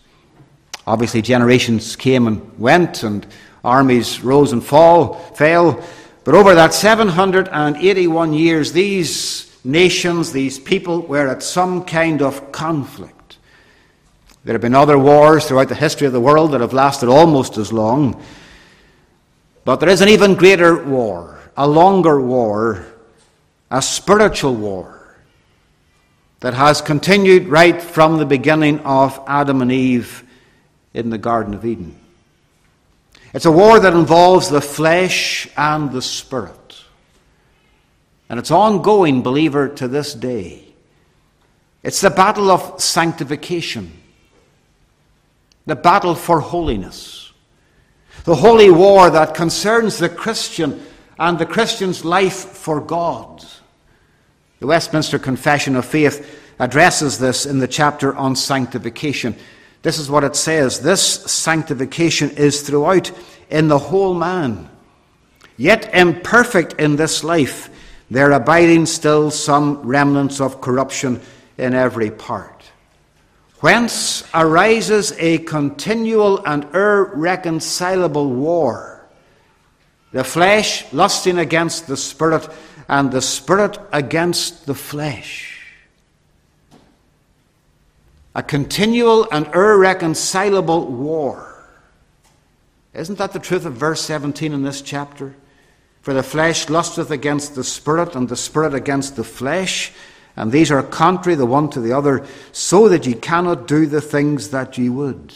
Obviously, 0.86 1.22
generations 1.22 1.96
came 1.96 2.28
and 2.28 2.58
went, 2.58 3.02
and 3.02 3.26
armies 3.64 4.20
rose 4.20 4.52
and 4.52 4.64
fall, 4.64 5.14
fell. 5.34 5.82
But 6.22 6.34
over 6.34 6.54
that 6.54 6.74
781 6.74 8.32
years, 8.34 8.72
these 8.72 9.58
nations, 9.64 10.30
these 10.30 10.60
people, 10.60 11.00
were 11.00 11.28
at 11.28 11.42
some 11.42 11.84
kind 11.84 12.22
of 12.22 12.52
conflict. 12.52 13.38
There 14.44 14.54
have 14.54 14.60
been 14.60 14.74
other 14.74 14.98
wars 14.98 15.46
throughout 15.46 15.70
the 15.70 15.74
history 15.74 16.06
of 16.06 16.12
the 16.12 16.20
world 16.20 16.52
that 16.52 16.60
have 16.60 16.74
lasted 16.74 17.08
almost 17.08 17.56
as 17.56 17.72
long. 17.72 18.22
But 19.64 19.80
there 19.80 19.88
is 19.88 20.02
an 20.02 20.08
even 20.08 20.34
greater 20.34 20.84
war, 20.84 21.40
a 21.56 21.66
longer 21.66 22.20
war, 22.20 22.84
a 23.70 23.82
spiritual 23.82 24.54
war 24.54 25.16
that 26.40 26.54
has 26.54 26.80
continued 26.80 27.48
right 27.48 27.80
from 27.80 28.18
the 28.18 28.26
beginning 28.26 28.80
of 28.80 29.18
Adam 29.26 29.62
and 29.62 29.72
Eve 29.72 30.24
in 30.92 31.10
the 31.10 31.18
Garden 31.18 31.54
of 31.54 31.64
Eden. 31.64 31.98
It's 33.32 33.46
a 33.46 33.52
war 33.52 33.80
that 33.80 33.94
involves 33.94 34.48
the 34.48 34.60
flesh 34.60 35.48
and 35.56 35.90
the 35.90 36.02
spirit. 36.02 36.84
And 38.28 38.38
it's 38.38 38.50
ongoing, 38.50 39.22
believer, 39.22 39.68
to 39.68 39.88
this 39.88 40.14
day. 40.14 40.64
It's 41.82 42.00
the 42.00 42.10
battle 42.10 42.50
of 42.50 42.80
sanctification 42.80 44.00
the 45.66 45.76
battle 45.76 46.14
for 46.14 46.40
holiness, 46.40 47.32
the 48.24 48.34
holy 48.34 48.70
war 48.70 49.10
that 49.10 49.34
concerns 49.34 49.98
the 49.98 50.08
Christian 50.08 50.84
and 51.18 51.38
the 51.38 51.46
Christian's 51.46 52.04
life 52.04 52.34
for 52.34 52.80
God. 52.80 53.44
The 54.60 54.66
Westminster 54.66 55.18
Confession 55.18 55.76
of 55.76 55.84
Faith 55.84 56.40
addresses 56.58 57.18
this 57.18 57.46
in 57.46 57.58
the 57.58 57.68
chapter 57.68 58.14
on 58.14 58.36
sanctification. 58.36 59.36
This 59.82 59.98
is 59.98 60.10
what 60.10 60.24
it 60.24 60.36
says 60.36 60.80
This 60.80 61.02
sanctification 61.02 62.30
is 62.30 62.62
throughout 62.62 63.10
in 63.50 63.68
the 63.68 63.78
whole 63.78 64.14
man. 64.14 64.68
Yet 65.56 65.94
imperfect 65.94 66.80
in 66.80 66.96
this 66.96 67.22
life, 67.22 67.70
there 68.10 68.32
abiding 68.32 68.86
still 68.86 69.30
some 69.30 69.82
remnants 69.82 70.40
of 70.40 70.60
corruption 70.60 71.20
in 71.58 71.74
every 71.74 72.10
part 72.10 72.54
whence 73.64 74.22
arises 74.34 75.14
a 75.18 75.38
continual 75.38 76.44
and 76.44 76.64
irreconcilable 76.74 78.28
war. 78.28 78.93
The 80.14 80.22
flesh 80.22 80.90
lusting 80.92 81.38
against 81.38 81.88
the 81.88 81.96
spirit, 81.96 82.48
and 82.88 83.10
the 83.10 83.20
spirit 83.20 83.76
against 83.92 84.64
the 84.64 84.74
flesh. 84.74 85.60
A 88.34 88.42
continual 88.42 89.26
and 89.30 89.46
irreconcilable 89.48 90.86
war. 90.86 91.50
Isn't 92.94 93.18
that 93.18 93.32
the 93.32 93.40
truth 93.40 93.66
of 93.66 93.74
verse 93.74 94.00
17 94.02 94.52
in 94.52 94.62
this 94.62 94.80
chapter? 94.80 95.34
For 96.00 96.14
the 96.14 96.22
flesh 96.22 96.70
lusteth 96.70 97.10
against 97.10 97.56
the 97.56 97.64
spirit, 97.64 98.14
and 98.14 98.28
the 98.28 98.36
spirit 98.36 98.72
against 98.72 99.16
the 99.16 99.24
flesh 99.24 99.92
and 100.36 100.50
these 100.50 100.70
are 100.70 100.82
contrary 100.82 101.36
the 101.36 101.46
one 101.46 101.70
to 101.70 101.80
the 101.80 101.92
other, 101.92 102.26
so 102.52 102.88
that 102.88 103.06
ye 103.06 103.14
cannot 103.14 103.68
do 103.68 103.86
the 103.86 104.00
things 104.00 104.50
that 104.50 104.76
ye 104.76 104.88
would. 104.88 105.34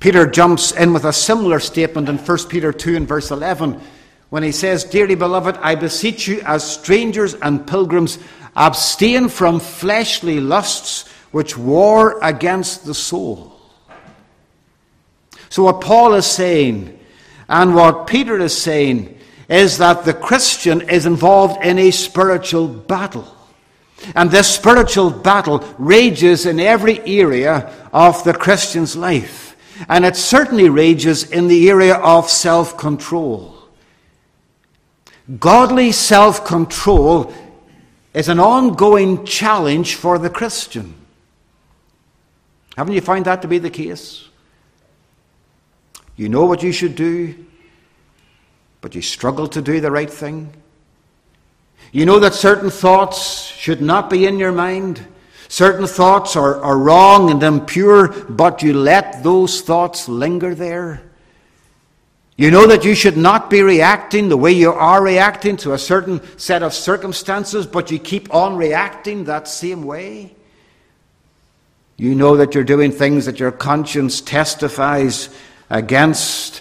Peter 0.00 0.26
jumps 0.26 0.72
in 0.72 0.92
with 0.92 1.04
a 1.04 1.12
similar 1.12 1.58
statement 1.58 2.08
in 2.08 2.18
1 2.18 2.38
Peter 2.48 2.72
2 2.72 2.96
and 2.96 3.08
verse 3.08 3.30
11 3.30 3.80
when 4.28 4.42
he 4.42 4.52
says, 4.52 4.84
Dearly 4.84 5.14
beloved, 5.14 5.56
I 5.58 5.74
beseech 5.74 6.26
you 6.26 6.40
as 6.42 6.68
strangers 6.68 7.34
and 7.34 7.66
pilgrims, 7.66 8.18
abstain 8.54 9.28
from 9.28 9.60
fleshly 9.60 10.40
lusts 10.40 11.08
which 11.30 11.56
war 11.56 12.18
against 12.22 12.84
the 12.84 12.94
soul. 12.94 13.52
So, 15.48 15.62
what 15.62 15.80
Paul 15.80 16.14
is 16.14 16.26
saying 16.26 16.98
and 17.48 17.74
what 17.74 18.06
Peter 18.06 18.38
is 18.38 18.56
saying 18.56 19.18
is 19.48 19.78
that 19.78 20.04
the 20.04 20.14
Christian 20.14 20.88
is 20.88 21.06
involved 21.06 21.64
in 21.64 21.78
a 21.78 21.90
spiritual 21.90 22.66
battle. 22.66 23.32
And 24.14 24.30
this 24.30 24.52
spiritual 24.52 25.10
battle 25.10 25.64
rages 25.78 26.46
in 26.46 26.60
every 26.60 27.00
area 27.00 27.72
of 27.92 28.22
the 28.24 28.34
Christian's 28.34 28.96
life. 28.96 29.45
And 29.88 30.04
it 30.04 30.16
certainly 30.16 30.68
rages 30.68 31.30
in 31.30 31.48
the 31.48 31.68
area 31.68 31.96
of 31.96 32.30
self 32.30 32.76
control. 32.78 33.54
Godly 35.38 35.92
self 35.92 36.44
control 36.44 37.32
is 38.14 38.28
an 38.28 38.38
ongoing 38.38 39.24
challenge 39.24 39.96
for 39.96 40.18
the 40.18 40.30
Christian. 40.30 40.94
Haven't 42.76 42.94
you 42.94 43.00
found 43.00 43.24
that 43.24 43.42
to 43.42 43.48
be 43.48 43.58
the 43.58 43.70
case? 43.70 44.28
You 46.16 46.28
know 46.28 46.44
what 46.46 46.62
you 46.62 46.72
should 46.72 46.94
do, 46.94 47.34
but 48.80 48.94
you 48.94 49.02
struggle 49.02 49.48
to 49.48 49.60
do 49.60 49.80
the 49.80 49.90
right 49.90 50.10
thing. 50.10 50.52
You 51.92 52.06
know 52.06 52.18
that 52.18 52.34
certain 52.34 52.70
thoughts 52.70 53.42
should 53.46 53.80
not 53.80 54.10
be 54.10 54.26
in 54.26 54.38
your 54.38 54.52
mind. 54.52 55.06
Certain 55.48 55.86
thoughts 55.86 56.36
are, 56.36 56.60
are 56.62 56.78
wrong 56.78 57.30
and 57.30 57.42
impure, 57.42 58.08
but 58.24 58.62
you 58.62 58.72
let 58.72 59.22
those 59.22 59.60
thoughts 59.60 60.08
linger 60.08 60.54
there. 60.54 61.02
You 62.36 62.50
know 62.50 62.66
that 62.66 62.84
you 62.84 62.94
should 62.94 63.16
not 63.16 63.48
be 63.48 63.62
reacting 63.62 64.28
the 64.28 64.36
way 64.36 64.52
you 64.52 64.70
are 64.70 65.02
reacting 65.02 65.56
to 65.58 65.72
a 65.72 65.78
certain 65.78 66.20
set 66.38 66.62
of 66.62 66.74
circumstances, 66.74 67.66
but 67.66 67.90
you 67.90 67.98
keep 67.98 68.32
on 68.34 68.56
reacting 68.56 69.24
that 69.24 69.48
same 69.48 69.84
way. 69.84 70.34
You 71.96 72.14
know 72.14 72.36
that 72.36 72.54
you're 72.54 72.64
doing 72.64 72.92
things 72.92 73.24
that 73.24 73.40
your 73.40 73.52
conscience 73.52 74.20
testifies 74.20 75.30
against 75.70 76.60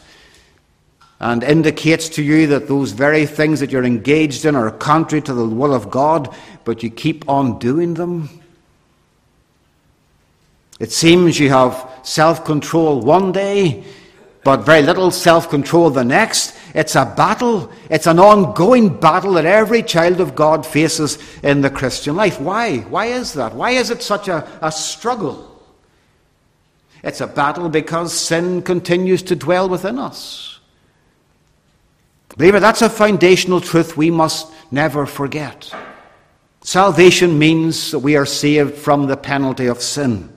and 1.20 1.44
indicates 1.44 2.10
to 2.10 2.24
you 2.24 2.48
that 2.48 2.68
those 2.68 2.92
very 2.92 3.26
things 3.26 3.60
that 3.60 3.72
you're 3.72 3.84
engaged 3.84 4.46
in 4.46 4.56
are 4.56 4.72
contrary 4.72 5.22
to 5.24 5.34
the 5.34 5.46
will 5.46 5.74
of 5.74 5.90
God, 5.90 6.34
but 6.64 6.84
you 6.84 6.90
keep 6.90 7.28
on 7.28 7.60
doing 7.60 7.96
them. 7.96 8.30
It 10.80 10.92
seems 10.92 11.40
you 11.40 11.50
have 11.50 11.90
self 12.04 12.44
control 12.44 13.02
one 13.02 13.32
day, 13.32 13.84
but 14.44 14.66
very 14.66 14.82
little 14.82 15.12
self 15.12 15.50
control 15.50 15.90
the 15.90 16.04
next. 16.04 16.56
It's 16.74 16.96
a 16.96 17.06
battle. 17.06 17.72
It's 17.90 18.08
an 18.08 18.20
ongoing 18.20 19.00
battle 19.00 19.34
that 19.34 19.46
every 19.46 19.82
child 19.82 20.20
of 20.20 20.36
God 20.36 20.66
faces 20.66 21.18
in 21.42 21.62
the 21.62 21.70
Christian 21.70 22.16
life. 22.16 22.40
Why? 22.42 22.80
Why 22.80 23.06
is 23.06 23.34
that? 23.34 23.56
Why 23.56 23.72
is 23.72 23.90
it 23.90 24.04
such 24.04 24.28
a, 24.28 24.48
a 24.62 24.72
struggle? 24.72 25.52
It's 27.02 27.22
a 27.22 27.28
battle 27.28 27.70
because 27.70 28.14
sin 28.14 28.62
continues 28.62 29.24
to 29.24 29.36
dwell 29.36 29.70
within 29.70 30.00
us. 30.00 30.60
Believer, 32.36 32.60
that's 32.60 32.82
a 32.82 32.90
foundational 32.90 33.62
truth 33.62 33.96
we 33.96 34.12
must 34.12 34.52
never 34.70 35.06
forget. 35.06 35.74
Salvation 36.62 37.40
means 37.40 37.92
that 37.92 38.00
we 38.00 38.18
are 38.18 38.26
saved 38.26 38.76
from 38.76 39.08
the 39.08 39.16
penalty 39.16 39.68
of 39.68 39.82
sin. 39.82 40.35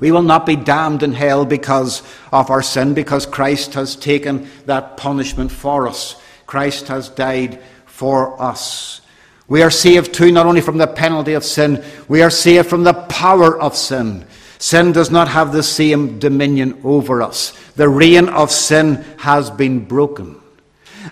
We 0.00 0.10
will 0.10 0.22
not 0.22 0.46
be 0.46 0.56
damned 0.56 1.02
in 1.02 1.12
hell 1.12 1.44
because 1.44 2.02
of 2.32 2.50
our 2.50 2.62
sin, 2.62 2.94
because 2.94 3.26
Christ 3.26 3.74
has 3.74 3.94
taken 3.94 4.48
that 4.64 4.96
punishment 4.96 5.52
for 5.52 5.86
us. 5.86 6.20
Christ 6.46 6.88
has 6.88 7.10
died 7.10 7.62
for 7.86 8.40
us. 8.40 9.02
We 9.46 9.62
are 9.62 9.70
saved 9.70 10.14
too, 10.14 10.32
not 10.32 10.46
only 10.46 10.60
from 10.60 10.78
the 10.78 10.86
penalty 10.86 11.34
of 11.34 11.44
sin, 11.44 11.84
we 12.08 12.22
are 12.22 12.30
saved 12.30 12.68
from 12.68 12.84
the 12.84 12.94
power 12.94 13.60
of 13.60 13.76
sin. 13.76 14.24
Sin 14.58 14.92
does 14.92 15.10
not 15.10 15.28
have 15.28 15.52
the 15.52 15.62
same 15.62 16.18
dominion 16.18 16.80
over 16.84 17.22
us. 17.22 17.52
The 17.76 17.88
reign 17.88 18.28
of 18.28 18.50
sin 18.50 19.04
has 19.18 19.50
been 19.50 19.84
broken. 19.84 20.40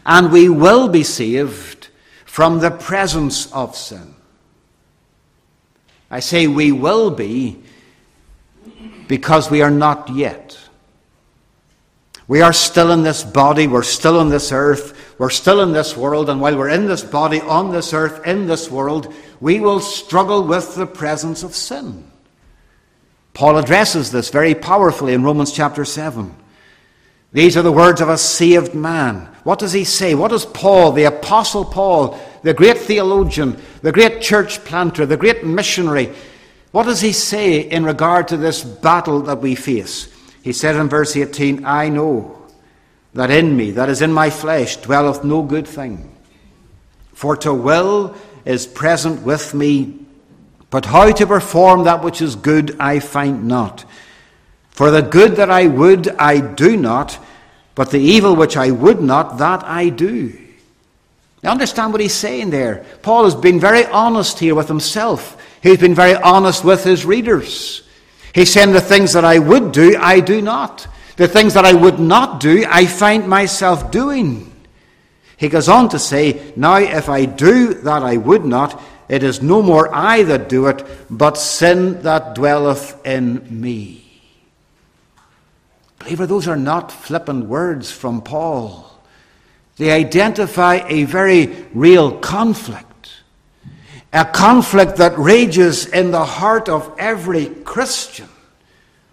And 0.07 0.30
we 0.30 0.49
will 0.49 0.88
be 0.88 1.02
saved 1.02 1.88
from 2.25 2.61
the 2.61 2.71
presence 2.71 3.52
of 3.52 3.75
sin. 3.75 4.14
I 6.11 6.21
say 6.21 6.47
we 6.47 6.73
will 6.73 7.11
be 7.11 7.62
because 9.09 9.50
we 9.50 9.62
are 9.62 9.71
not 9.71 10.09
yet. 10.11 10.59
We 12.29 12.43
are 12.43 12.53
still 12.53 12.93
in 12.93 13.03
this 13.03 13.25
body, 13.25 13.67
we're 13.67 13.83
still 13.83 14.21
on 14.21 14.29
this 14.29 14.53
earth, 14.53 15.17
we're 15.19 15.31
still 15.31 15.62
in 15.62 15.73
this 15.73 15.97
world, 15.97 16.29
and 16.29 16.41
while 16.41 16.57
we're 16.57 16.69
in 16.69 16.87
this 16.87 17.03
body, 17.03 17.41
on 17.41 17.73
this 17.73 17.95
earth, 17.95 18.27
in 18.27 18.47
this 18.47 18.71
world, 18.71 19.12
we 19.41 19.61
will 19.61 19.81
struggle 19.81 20.45
with 20.45 20.75
the 20.75 20.87
presence 20.87 21.43
of 21.43 21.55
sin. 21.55 22.05
Paul 23.33 23.57
addresses 23.57 24.12
this 24.12 24.29
very 24.29 24.55
powerfully 24.55 25.15
in 25.15 25.25
Romans 25.25 25.53
chapter 25.53 25.87
7. 25.87 26.35
These 27.33 27.57
are 27.57 27.62
the 27.62 27.73
words 27.73 28.00
of 28.00 28.09
a 28.09 28.19
saved 28.19 28.75
man. 28.75 29.29
What 29.45 29.59
does 29.59 29.73
he 29.73 29.85
say? 29.85 30.15
What 30.15 30.31
does 30.31 30.45
Paul, 30.45 30.93
the 30.93 31.05
Apostle 31.05 31.65
Paul, 31.65 32.19
the 32.43 32.55
great 32.55 32.79
theologian, 32.79 33.61
the 33.83 33.93
great 33.93 34.21
church 34.21 34.65
planter, 34.65 35.07
the 35.07 35.17
great 35.17 35.45
missionary, 35.45 36.12
what 36.72 36.84
does 36.84 37.00
he 37.00 37.12
say 37.12 37.60
in 37.60 37.84
regard 37.84 38.28
to 38.28 38.37
this 38.37 38.62
battle 38.62 39.20
that 39.22 39.40
we 39.40 39.54
face? 39.54 40.08
He 40.42 40.52
said 40.52 40.76
in 40.76 40.88
verse 40.88 41.16
18, 41.16 41.64
I 41.64 41.88
know 41.88 42.46
that 43.14 43.30
in 43.30 43.56
me, 43.56 43.72
that 43.72 43.88
is 43.88 44.02
in 44.02 44.12
my 44.12 44.30
flesh, 44.30 44.76
dwelleth 44.76 45.25
no 45.25 45.42
good 45.42 45.66
thing. 45.66 46.14
For 47.14 47.37
to 47.38 47.52
will 47.52 48.14
is 48.44 48.66
present 48.66 49.22
with 49.22 49.54
me, 49.54 49.98
but 50.70 50.84
how 50.84 51.10
to 51.10 51.26
perform 51.26 51.84
that 51.84 52.02
which 52.02 52.20
is 52.20 52.37
good 52.37 52.76
I 52.78 53.00
find 53.00 53.48
not. 53.48 53.84
For 54.70 54.90
the 54.90 55.02
good 55.02 55.37
that 55.37 55.50
I 55.50 55.66
would 55.66 56.08
I 56.08 56.40
do 56.40 56.76
not, 56.76 57.18
but 57.75 57.90
the 57.90 58.00
evil 58.00 58.37
which 58.37 58.56
I 58.56 58.70
would 58.70 59.00
not, 59.00 59.38
that 59.38 59.64
I 59.64 59.88
do. 59.88 60.38
Now 61.42 61.52
understand 61.52 61.92
what 61.92 62.00
he's 62.00 62.14
saying 62.14 62.50
there. 62.50 62.84
Paul 63.02 63.25
has 63.25 63.34
been 63.34 63.60
very 63.60 63.87
honest 63.87 64.38
here 64.38 64.54
with 64.54 64.68
himself. 64.68 65.38
He's 65.62 65.79
been 65.79 65.95
very 65.95 66.15
honest 66.15 66.65
with 66.65 66.85
his 66.85 67.05
readers. 67.05 67.83
He's 68.35 68.53
saying 68.53 68.73
the 68.73 68.81
things 68.81 69.12
that 69.15 69.25
I 69.25 69.38
would 69.38 69.73
do, 69.73 69.97
I 69.99 70.21
do 70.21 70.41
not. 70.41 70.87
The 71.17 71.29
things 71.29 71.55
that 71.55 71.65
I 71.65 71.73
would 71.73 71.99
not 71.99 72.41
do, 72.41 72.65
I 72.69 72.87
find 72.87 73.27
myself 73.27 73.91
doing. 73.91 74.53
He 75.37 75.49
goes 75.49 75.69
on 75.69 75.88
to 75.91 75.99
say, 75.99 76.53
Now 76.57 76.77
if 76.77 77.09
I 77.09 77.25
do 77.25 77.75
that 77.75 78.03
I 78.03 78.17
would 78.17 78.45
not, 78.45 78.81
it 79.09 79.23
is 79.23 79.41
no 79.41 79.62
more 79.62 79.93
I 79.95 80.23
that 80.25 80.49
do 80.49 80.67
it, 80.67 80.85
but 81.09 81.38
sin 81.38 82.03
that 82.03 82.35
dwelleth 82.35 83.05
in 83.07 83.47
me. 83.49 84.05
Believer, 85.99 86.27
those 86.27 86.47
are 86.47 86.57
not 86.57 86.93
flippant 86.93 87.47
words 87.47 87.91
from 87.91 88.23
Paul. 88.23 88.85
They 89.77 89.91
identify 89.91 90.81
a 90.88 91.05
very 91.05 91.47
real 91.73 92.19
conflict. 92.19 92.88
A 94.12 94.25
conflict 94.25 94.97
that 94.97 95.19
rages 95.19 95.87
in 95.87 96.11
the 96.11 96.25
heart 96.25 96.69
of 96.69 96.95
every 96.99 97.47
Christian. 97.47 98.29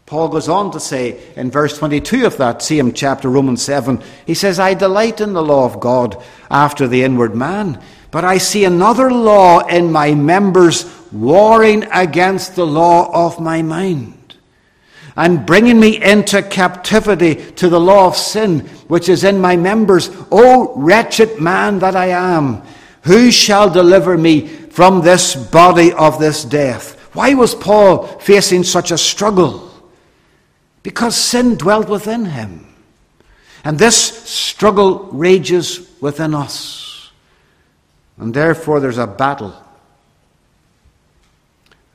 Paul 0.06 0.30
goes 0.30 0.48
on 0.48 0.72
to 0.72 0.80
say 0.80 1.20
in 1.36 1.50
verse 1.50 1.78
22 1.78 2.28
of 2.28 2.38
that 2.38 2.62
same 2.62 2.94
chapter, 2.94 3.28
Romans 3.28 3.64
7, 3.64 4.02
he 4.26 4.36
says, 4.36 4.60
I 4.60 4.76
delight 4.76 5.20
in 5.20 5.34
the 5.34 5.44
law 5.44 5.66
of 5.66 5.80
God 5.80 6.24
after 6.50 6.88
the 6.88 7.04
inward 7.04 7.36
man, 7.36 7.82
but 8.12 8.24
I 8.24 8.38
see 8.38 8.66
another 8.66 9.12
law 9.12 9.66
in 9.66 9.92
my 9.92 10.14
members 10.14 10.86
warring 11.12 11.86
against 11.92 12.56
the 12.56 12.68
law 12.68 13.10
of 13.26 13.40
my 13.42 13.64
mind, 13.64 14.36
and 15.16 15.46
bringing 15.46 15.80
me 15.80 16.02
into 16.02 16.44
captivity 16.44 17.36
to 17.54 17.68
the 17.68 17.80
law 17.80 18.08
of 18.08 18.16
sin 18.16 18.60
which 18.88 19.10
is 19.10 19.24
in 19.24 19.42
my 19.42 19.58
members. 19.58 20.12
O 20.32 20.76
wretched 20.76 21.42
man 21.42 21.80
that 21.80 21.96
I 21.96 22.08
am, 22.08 22.62
who 23.04 23.32
shall 23.32 23.70
deliver 23.72 24.18
me 24.18 24.65
from 24.76 25.00
this 25.00 25.38
body 25.38 25.94
of 25.94 26.20
this 26.20 26.44
death. 26.44 27.00
Why 27.14 27.34
was 27.34 27.56
Paul 27.56 28.08
facing 28.20 28.66
such 28.66 28.92
a 28.92 28.98
struggle? 28.98 29.72
Because 30.84 31.16
sin 31.16 31.56
dwelt 31.56 31.88
within 31.88 32.26
him. 32.26 32.76
And 33.64 33.80
this 33.80 33.96
struggle 33.96 35.06
rages 35.14 35.90
within 36.02 36.36
us. 36.36 37.10
And 38.18 38.34
therefore, 38.34 38.82
there's 38.82 38.98
a 38.98 39.08
battle. 39.08 39.56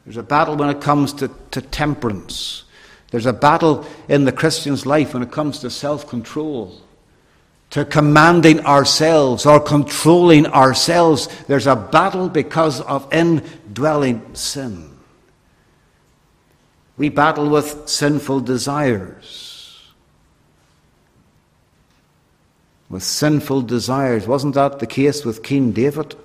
There's 0.07 0.16
a 0.16 0.23
battle 0.23 0.57
when 0.57 0.71
it 0.71 0.81
comes 0.81 1.12
to, 1.14 1.31
to 1.51 1.61
temperance. 1.61 2.64
There's 3.11 3.27
a 3.27 3.35
battle 3.35 3.85
in 4.09 4.25
the 4.25 4.33
Christian's 4.33 4.87
life 4.87 5.12
when 5.12 5.23
it 5.23 5.31
comes 5.31 5.59
to 5.59 5.69
self 5.69 6.09
control 6.09 6.81
to 7.71 7.85
commanding 7.85 8.61
ourselves 8.67 9.47
or 9.47 9.61
controlling 9.61 10.47
ourselves. 10.47 11.29
There's 11.47 11.67
a 11.67 11.77
battle 11.77 12.29
because 12.29 12.81
of 12.81 13.13
indwelling 13.13 14.35
sin. 14.35 14.91
We 16.97 17.09
battle 17.09 17.49
with 17.49 17.89
sinful 17.89 18.41
desires. 18.41 19.91
With 22.91 23.05
sinful 23.05 23.63
desires. 23.63 24.27
Wasn't 24.27 24.55
that 24.55 24.81
the 24.81 24.87
case 24.87 25.25
with 25.25 25.43
King 25.43 25.71
David? 25.71 26.17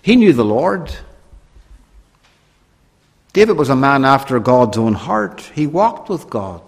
He 0.00 0.16
knew 0.16 0.32
the 0.32 0.44
Lord. 0.44 0.96
David 3.34 3.58
was 3.58 3.68
a 3.68 3.76
man 3.76 4.06
after 4.06 4.40
God's 4.40 4.78
own 4.78 4.94
heart. 4.94 5.42
He 5.54 5.66
walked 5.66 6.08
with 6.08 6.30
God. 6.30 6.62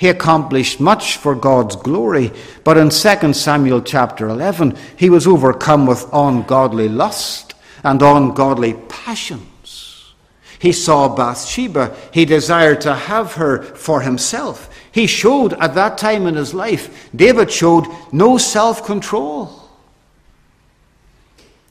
He 0.00 0.08
accomplished 0.08 0.80
much 0.80 1.18
for 1.18 1.34
God's 1.34 1.76
glory, 1.76 2.32
but 2.64 2.78
in 2.78 2.88
2 2.88 3.34
Samuel 3.34 3.82
chapter 3.82 4.30
11, 4.30 4.74
he 4.96 5.10
was 5.10 5.26
overcome 5.26 5.84
with 5.84 6.08
ungodly 6.10 6.88
lust 6.88 7.52
and 7.84 8.00
ungodly 8.00 8.72
passions. 8.88 10.14
He 10.58 10.72
saw 10.72 11.14
Bathsheba. 11.14 11.94
He 12.14 12.24
desired 12.24 12.80
to 12.80 12.94
have 12.94 13.34
her 13.34 13.60
for 13.60 14.00
himself. 14.00 14.74
He 14.90 15.06
showed 15.06 15.52
at 15.60 15.74
that 15.74 15.98
time 15.98 16.26
in 16.26 16.34
his 16.34 16.54
life, 16.54 17.10
David 17.14 17.52
showed 17.52 17.84
no 18.10 18.38
self 18.38 18.86
control. 18.86 19.68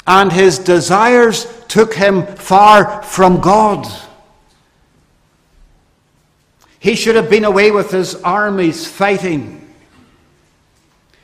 And 0.06 0.32
his 0.32 0.60
desires 0.60 1.48
took 1.68 1.96
him 1.96 2.28
far 2.36 3.02
from 3.02 3.42
God. 3.42 3.88
He 6.80 6.96
should 6.96 7.16
have 7.16 7.30
been 7.30 7.46
away 7.46 7.72
with 7.72 7.92
his 7.92 8.16
armies 8.16 8.88
fighting. 8.88 9.60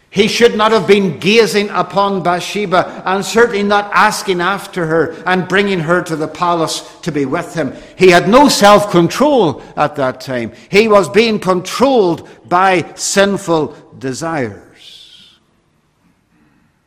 He 0.09 0.29
should 0.29 0.55
not 0.55 0.71
have 0.71 0.87
been 0.87 1.19
gazing 1.19 1.69
upon 1.71 2.23
Bathsheba 2.23 3.03
and 3.05 3.25
certainly 3.25 3.63
not 3.63 3.91
asking 3.93 4.39
after 4.39 4.85
her 4.85 5.11
and 5.25 5.45
bringing 5.45 5.79
her 5.79 6.01
to 6.03 6.15
the 6.15 6.29
palace 6.29 6.81
to 7.01 7.11
be 7.11 7.25
with 7.25 7.53
him. 7.53 7.73
He 7.97 8.11
had 8.11 8.29
no 8.29 8.47
self 8.47 8.91
control 8.91 9.61
at 9.75 9.97
that 9.97 10.21
time. 10.21 10.53
He 10.71 10.87
was 10.87 11.09
being 11.09 11.37
controlled 11.37 12.29
by 12.47 12.93
sinful 12.95 13.75
desires. 13.99 15.37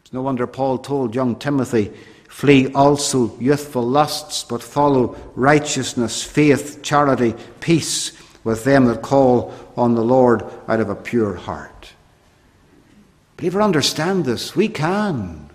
It's 0.01 0.13
no 0.15 0.23
wonder 0.23 0.47
Paul 0.47 0.79
told 0.79 1.15
young 1.15 1.37
Timothy, 1.37 1.93
Flee 2.31 2.73
also 2.73 3.37
youthful 3.39 3.83
lusts, 3.87 4.43
but 4.45 4.63
follow 4.63 5.17
righteousness, 5.35 6.23
faith, 6.23 6.83
charity, 6.83 7.35
peace 7.61 8.18
with 8.45 8.65
them 8.65 8.87
that 8.87 9.03
call 9.03 9.53
on 9.77 9.95
the 9.95 10.05
Lord 10.05 10.43
out 10.67 10.81
of 10.81 10.91
a 10.91 10.95
pure 10.95 11.35
heart. 11.35 11.93
Believer, 13.37 13.63
understand 13.63 14.25
this. 14.25 14.57
We 14.57 14.69
can. 14.69 15.49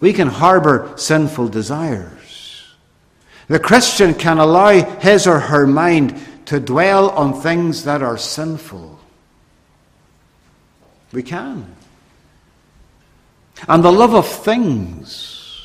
We 0.00 0.12
can 0.12 0.28
harbor 0.28 0.92
sinful 0.96 1.48
desires. 1.48 2.64
The 3.48 3.58
Christian 3.58 4.14
can 4.14 4.38
allow 4.38 4.82
his 4.98 5.26
or 5.26 5.38
her 5.38 5.66
mind 5.66 6.20
to 6.46 6.60
dwell 6.60 7.10
on 7.10 7.40
things 7.40 7.84
that 7.84 8.02
are 8.02 8.18
sinful. 8.18 8.98
We 11.12 11.22
can. 11.22 11.74
And 13.68 13.82
the 13.82 13.92
love 13.92 14.14
of 14.14 14.26
things 14.28 15.64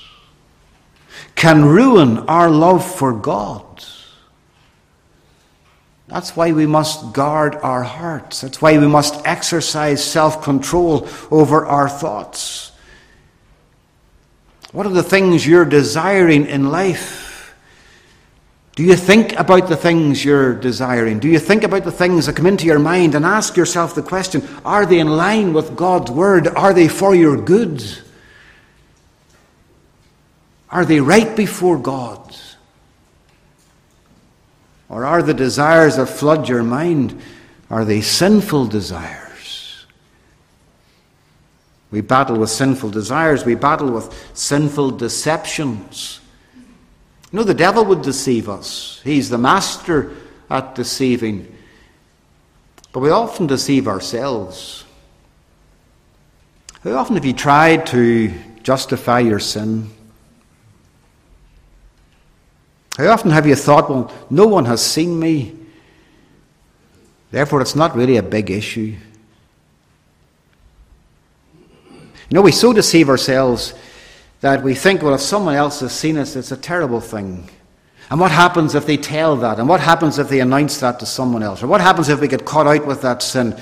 can 1.35 1.65
ruin 1.65 2.19
our 2.19 2.49
love 2.49 2.85
for 2.85 3.13
God. 3.13 3.83
That's 6.11 6.35
why 6.35 6.51
we 6.51 6.65
must 6.65 7.13
guard 7.13 7.55
our 7.55 7.83
hearts. 7.83 8.41
That's 8.41 8.61
why 8.61 8.77
we 8.77 8.85
must 8.85 9.25
exercise 9.25 10.03
self 10.03 10.43
control 10.43 11.07
over 11.31 11.65
our 11.65 11.87
thoughts. 11.87 12.73
What 14.73 14.85
are 14.85 14.89
the 14.89 15.03
things 15.03 15.47
you're 15.47 15.63
desiring 15.63 16.47
in 16.47 16.69
life? 16.69 17.55
Do 18.75 18.83
you 18.83 18.97
think 18.97 19.39
about 19.39 19.69
the 19.69 19.77
things 19.77 20.23
you're 20.23 20.53
desiring? 20.53 21.19
Do 21.19 21.29
you 21.29 21.39
think 21.39 21.63
about 21.63 21.85
the 21.85 21.91
things 21.91 22.25
that 22.25 22.35
come 22.35 22.45
into 22.45 22.65
your 22.65 22.79
mind 22.79 23.15
and 23.15 23.23
ask 23.23 23.55
yourself 23.55 23.95
the 23.95 24.01
question 24.01 24.45
are 24.65 24.85
they 24.85 24.99
in 24.99 25.07
line 25.07 25.53
with 25.53 25.77
God's 25.77 26.11
Word? 26.11 26.45
Are 26.45 26.73
they 26.73 26.89
for 26.89 27.15
your 27.15 27.37
good? 27.37 27.81
Are 30.69 30.83
they 30.83 30.99
right 30.99 31.37
before 31.37 31.77
God? 31.77 32.35
Or 34.91 35.05
are 35.05 35.23
the 35.23 35.33
desires 35.33 35.95
that 35.95 36.07
flood 36.07 36.49
your 36.49 36.63
mind, 36.63 37.17
are 37.69 37.85
they 37.85 38.01
sinful 38.01 38.65
desires? 38.65 39.85
We 41.91 42.01
battle 42.01 42.35
with 42.35 42.49
sinful 42.49 42.89
desires. 42.89 43.45
We 43.45 43.55
battle 43.55 43.89
with 43.89 44.13
sinful 44.33 44.91
deceptions. 44.91 46.19
You 47.31 47.37
know, 47.37 47.43
the 47.43 47.53
devil 47.53 47.85
would 47.85 48.01
deceive 48.01 48.49
us. 48.49 48.99
He's 49.05 49.29
the 49.29 49.37
master 49.37 50.13
at 50.49 50.75
deceiving. 50.75 51.55
But 52.91 52.99
we 52.99 53.11
often 53.11 53.47
deceive 53.47 53.87
ourselves. 53.87 54.83
How 56.83 56.97
often 56.97 57.15
have 57.15 57.23
you 57.23 57.33
tried 57.33 57.85
to 57.87 58.33
justify 58.61 59.21
your 59.21 59.39
sin? 59.39 59.89
How 62.97 63.09
often 63.09 63.31
have 63.31 63.47
you 63.47 63.55
thought, 63.55 63.89
well, 63.89 64.13
no 64.29 64.47
one 64.47 64.65
has 64.65 64.85
seen 64.85 65.19
me, 65.19 65.55
therefore 67.31 67.61
it's 67.61 67.75
not 67.75 67.95
really 67.95 68.17
a 68.17 68.23
big 68.23 68.51
issue? 68.51 68.95
You 72.31 72.35
know, 72.35 72.41
we 72.41 72.51
so 72.51 72.73
deceive 72.73 73.09
ourselves 73.09 73.73
that 74.41 74.63
we 74.63 74.73
think, 74.73 75.01
well, 75.01 75.13
if 75.13 75.21
someone 75.21 75.55
else 75.55 75.81
has 75.81 75.91
seen 75.91 76.17
us, 76.17 76.35
it's 76.35 76.51
a 76.51 76.57
terrible 76.57 77.01
thing. 77.01 77.49
And 78.09 78.19
what 78.19 78.31
happens 78.31 78.75
if 78.75 78.85
they 78.85 78.97
tell 78.97 79.37
that? 79.37 79.59
And 79.59 79.69
what 79.69 79.79
happens 79.79 80.19
if 80.19 80.27
they 80.27 80.41
announce 80.41 80.79
that 80.79 80.99
to 80.99 81.05
someone 81.05 81.43
else? 81.43 81.63
Or 81.63 81.67
what 81.67 81.81
happens 81.81 82.09
if 82.09 82.19
we 82.19 82.27
get 82.27 82.45
caught 82.45 82.67
out 82.67 82.85
with 82.85 83.01
that 83.03 83.21
sin? 83.21 83.57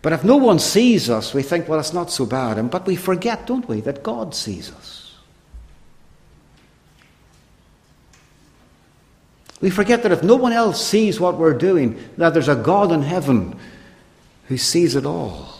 But 0.00 0.12
if 0.12 0.24
no 0.24 0.36
one 0.36 0.58
sees 0.58 1.10
us, 1.10 1.34
we 1.34 1.42
think, 1.42 1.68
well, 1.68 1.80
it's 1.80 1.92
not 1.92 2.10
so 2.10 2.24
bad. 2.24 2.70
But 2.70 2.86
we 2.86 2.96
forget, 2.96 3.46
don't 3.46 3.68
we, 3.68 3.80
that 3.82 4.02
God 4.02 4.34
sees 4.34 4.72
us. 4.72 5.07
We 9.60 9.70
forget 9.70 10.02
that 10.02 10.12
if 10.12 10.22
no 10.22 10.36
one 10.36 10.52
else 10.52 10.84
sees 10.84 11.18
what 11.18 11.36
we're 11.36 11.58
doing, 11.58 11.98
that 12.16 12.32
there's 12.32 12.48
a 12.48 12.54
God 12.54 12.92
in 12.92 13.02
heaven 13.02 13.58
who 14.46 14.56
sees 14.56 14.94
it 14.94 15.04
all. 15.04 15.58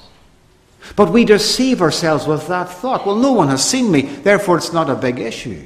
But 0.96 1.12
we 1.12 1.24
deceive 1.24 1.82
ourselves 1.82 2.26
with 2.26 2.46
that 2.48 2.68
thought. 2.68 3.06
Well, 3.06 3.16
no 3.16 3.32
one 3.32 3.48
has 3.48 3.68
seen 3.68 3.90
me, 3.90 4.02
therefore 4.02 4.56
it's 4.56 4.72
not 4.72 4.88
a 4.88 4.94
big 4.94 5.18
issue. 5.18 5.64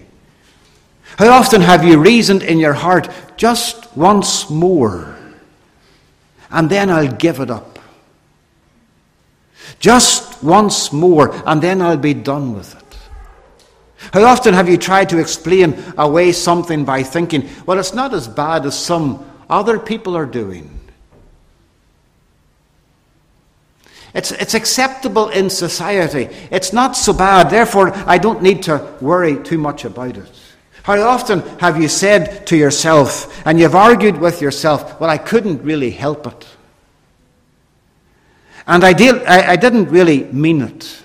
How 1.16 1.28
often 1.30 1.60
have 1.60 1.84
you 1.84 1.98
reasoned 2.00 2.42
in 2.42 2.58
your 2.58 2.72
heart, 2.72 3.08
just 3.36 3.94
once 3.96 4.48
more, 4.48 5.16
and 6.50 6.70
then 6.70 6.90
I'll 6.90 7.12
give 7.12 7.38
it 7.40 7.50
up? 7.50 7.78
Just 9.78 10.42
once 10.42 10.92
more, 10.92 11.34
and 11.46 11.62
then 11.62 11.82
I'll 11.82 11.96
be 11.96 12.14
done 12.14 12.54
with 12.54 12.74
it. 12.74 12.81
How 14.12 14.24
often 14.24 14.54
have 14.54 14.68
you 14.68 14.76
tried 14.76 15.08
to 15.10 15.18
explain 15.18 15.82
away 15.96 16.32
something 16.32 16.84
by 16.84 17.02
thinking, 17.02 17.48
well, 17.66 17.78
it's 17.78 17.94
not 17.94 18.12
as 18.12 18.28
bad 18.28 18.66
as 18.66 18.78
some 18.78 19.24
other 19.48 19.78
people 19.78 20.16
are 20.16 20.26
doing? 20.26 20.80
It's, 24.14 24.30
it's 24.30 24.54
acceptable 24.54 25.28
in 25.30 25.48
society. 25.48 26.28
It's 26.50 26.72
not 26.72 26.96
so 26.96 27.12
bad, 27.12 27.48
therefore, 27.48 27.92
I 28.06 28.18
don't 28.18 28.42
need 28.42 28.62
to 28.64 28.94
worry 29.00 29.42
too 29.42 29.56
much 29.56 29.84
about 29.84 30.16
it. 30.16 30.30
How 30.82 31.00
often 31.00 31.40
have 31.60 31.80
you 31.80 31.88
said 31.88 32.46
to 32.48 32.56
yourself, 32.56 33.46
and 33.46 33.58
you've 33.58 33.74
argued 33.74 34.18
with 34.18 34.42
yourself, 34.42 35.00
well, 35.00 35.08
I 35.08 35.16
couldn't 35.16 35.62
really 35.62 35.90
help 35.90 36.26
it? 36.26 36.46
And 38.66 38.84
I, 38.84 38.92
did, 38.92 39.22
I, 39.24 39.52
I 39.52 39.56
didn't 39.56 39.90
really 39.90 40.24
mean 40.24 40.60
it. 40.62 41.01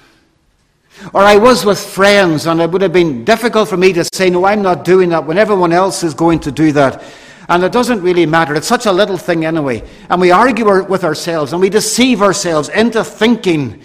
Or 1.13 1.21
I 1.21 1.38
was 1.38 1.65
with 1.65 1.79
friends, 1.79 2.47
and 2.47 2.60
it 2.60 2.71
would 2.71 2.81
have 2.81 2.93
been 2.93 3.23
difficult 3.23 3.69
for 3.69 3.77
me 3.77 3.93
to 3.93 4.03
say, 4.13 4.29
No, 4.29 4.45
I'm 4.45 4.62
not 4.62 4.83
doing 4.83 5.10
that 5.10 5.25
when 5.25 5.38
everyone 5.38 5.71
else 5.71 6.03
is 6.03 6.13
going 6.13 6.39
to 6.41 6.51
do 6.51 6.71
that. 6.73 7.03
And 7.49 7.63
it 7.63 7.71
doesn't 7.71 8.01
really 8.01 8.25
matter. 8.25 8.55
It's 8.55 8.67
such 8.67 8.86
a 8.86 8.91
little 8.91 9.17
thing 9.17 9.45
anyway. 9.45 9.83
And 10.10 10.19
we 10.19 10.31
argue 10.31 10.83
with 10.83 11.03
ourselves 11.03 11.53
and 11.53 11.62
we 11.62 11.69
deceive 11.69 12.21
ourselves 12.21 12.67
into 12.67 13.03
thinking 13.05 13.81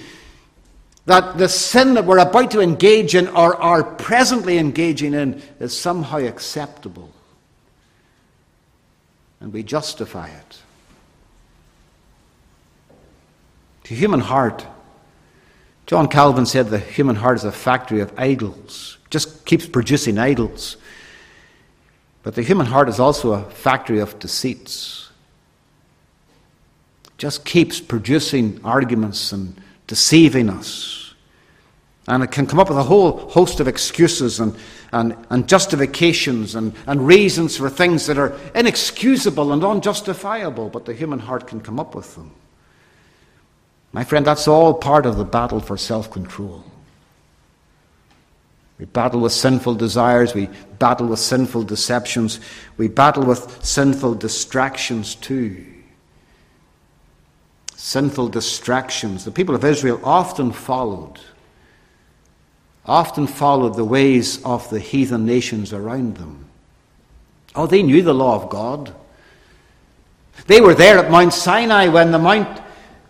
that 1.07 1.39
the 1.39 1.49
sin 1.49 1.95
that 1.95 2.05
we're 2.05 2.19
about 2.19 2.51
to 2.53 2.61
engage 2.61 3.15
in 3.15 3.29
or 3.29 3.57
are 3.57 3.85
presently 3.85 4.59
engaging 4.59 5.15
in 5.15 5.43
is 5.61 5.77
somehow 5.77 6.19
acceptable. 6.19 7.13
And 9.41 9.53
we 9.53 9.63
justify 9.63 10.29
it. 10.29 10.59
The 13.85 13.95
human 13.95 14.21
heart 14.21 14.65
John 15.87 16.09
Calvin 16.09 16.47
said 16.47 16.69
the 16.69 16.79
human 16.79 17.17
heart 17.17 17.37
is 17.37 17.45
a 17.45 17.53
factory 17.53 18.01
of 18.01 18.13
idols, 18.19 18.99
just 19.11 19.45
keeps 19.45 19.67
producing 19.67 20.19
idols. 20.19 20.77
But 22.23 22.35
the 22.35 22.43
human 22.43 22.67
heart 22.67 22.89
is 22.89 23.01
also 23.01 23.33
a 23.33 23.43
factory 23.51 23.99
of 23.99 24.19
deceits. 24.19 25.11
Just 27.19 27.45
keeps 27.45 27.81
producing 27.81 28.61
arguments 28.65 29.33
and 29.33 29.61
deceiving 29.87 30.49
us. 30.49 31.15
And 32.09 32.23
it 32.23 32.31
can 32.33 32.47
come 32.47 32.59
up 32.59 32.69
with 32.69 32.79
a 32.79 32.83
whole 32.83 33.29
host 33.31 33.61
of 33.61 33.69
excuses 33.69 34.41
and, 34.41 34.57
and, 34.93 35.17
and 35.31 35.49
justifications 35.49 36.55
and, 36.55 36.75
and 36.87 37.07
reasons 37.07 37.57
for 37.57 37.71
things 37.71 38.07
that 38.07 38.19
are 38.19 38.37
inexcusable 38.55 39.53
and 39.53 39.63
unjustifiable, 39.63 40.69
but 40.69 40.85
the 40.85 40.95
human 40.95 41.21
heart 41.21 41.47
can 41.47 41.61
come 41.61 41.79
up 41.79 41.95
with 41.95 42.15
them. 42.17 42.33
My 43.93 44.05
friend, 44.05 44.27
that's 44.27 44.49
all 44.49 44.73
part 44.75 45.05
of 45.05 45.17
the 45.17 45.25
battle 45.25 45.61
for 45.61 45.77
self 45.77 46.11
control. 46.11 46.65
We 48.79 48.87
battle 48.87 49.21
with 49.21 49.33
sinful 49.33 49.77
desires, 49.77 50.35
we 50.35 50.49
battle 50.79 51.07
with 51.07 51.21
sinful 51.21 51.65
deceptions, 51.65 52.41
we 52.77 52.89
battle 52.89 53.25
with 53.25 53.65
sinful 53.65 54.15
distractions 54.15 55.15
too. 55.15 55.65
Sinful 57.77 58.29
distractions. 58.29 59.25
The 59.25 59.31
people 59.31 59.55
of 59.55 59.65
Israel 59.65 60.01
often 60.03 60.53
followed, 60.53 61.21
often 62.87 63.27
followed 63.27 63.75
the 63.75 63.85
ways 63.85 64.43
of 64.43 64.69
the 64.71 64.81
heathen 64.81 65.27
nations 65.27 65.73
around 65.73 66.17
them. 66.17 66.47
Oh, 67.55 67.67
they 67.67 67.83
knew 67.83 68.03
the 68.03 68.15
law 68.15 68.43
of 68.43 68.49
God. 68.49 68.95
They 70.47 70.61
were 70.61 70.75
there 70.75 70.99
at 70.99 71.11
Mount 71.11 71.35
Sinai 71.35 71.89
when 71.89 72.11
the 72.11 72.19
mount 72.19 72.62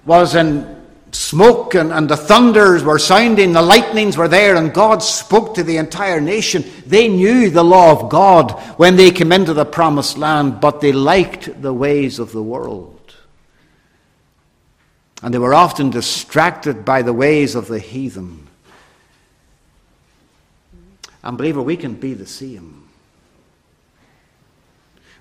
was 0.05 0.35
in 0.35 0.83
smoke 1.13 1.75
and, 1.75 1.93
and 1.93 2.09
the 2.09 2.17
thunders 2.17 2.83
were 2.83 2.99
sounding, 2.99 3.53
the 3.53 3.63
lightnings 3.63 4.17
were 4.17 4.29
there, 4.29 4.57
and 4.57 4.73
God 4.73 5.03
spoke 5.03 5.55
to 5.55 5.63
the 5.63 5.77
entire 5.77 6.21
nation. 6.21 6.65
They 6.87 7.09
knew 7.09 7.51
the 7.51 7.65
law 7.65 7.93
of 7.93 8.11
God 8.11 8.53
when 8.79 8.97
they 8.97 9.11
came 9.11 9.33
into 9.33 9.53
the 9.53 9.65
promised 9.65 10.17
land, 10.17 10.61
but 10.61 10.81
they 10.81 10.93
liked 10.93 11.61
the 11.61 11.75
ways 11.75 12.19
of 12.19 12.33
the 12.33 12.43
world. 12.43 12.99
And 15.23 15.33
they 15.33 15.39
were 15.39 15.55
often 15.55 15.91
distracted 15.91 16.85
by 16.85 17.03
the 17.03 17.13
ways 17.13 17.55
of 17.55 17.69
the 17.69 17.79
heathen. 17.79 18.49
And, 21.23 21.39
believer, 21.39 21.63
we 21.63 21.77
can 21.77 21.95
be 21.95 22.15
the 22.15 22.27
same. 22.27 22.89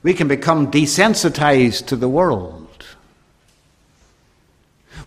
We 0.02 0.16
can 0.16 0.28
become 0.28 0.72
desensitized 0.72 1.86
to 1.88 1.96
the 1.96 2.10
world. 2.10 2.71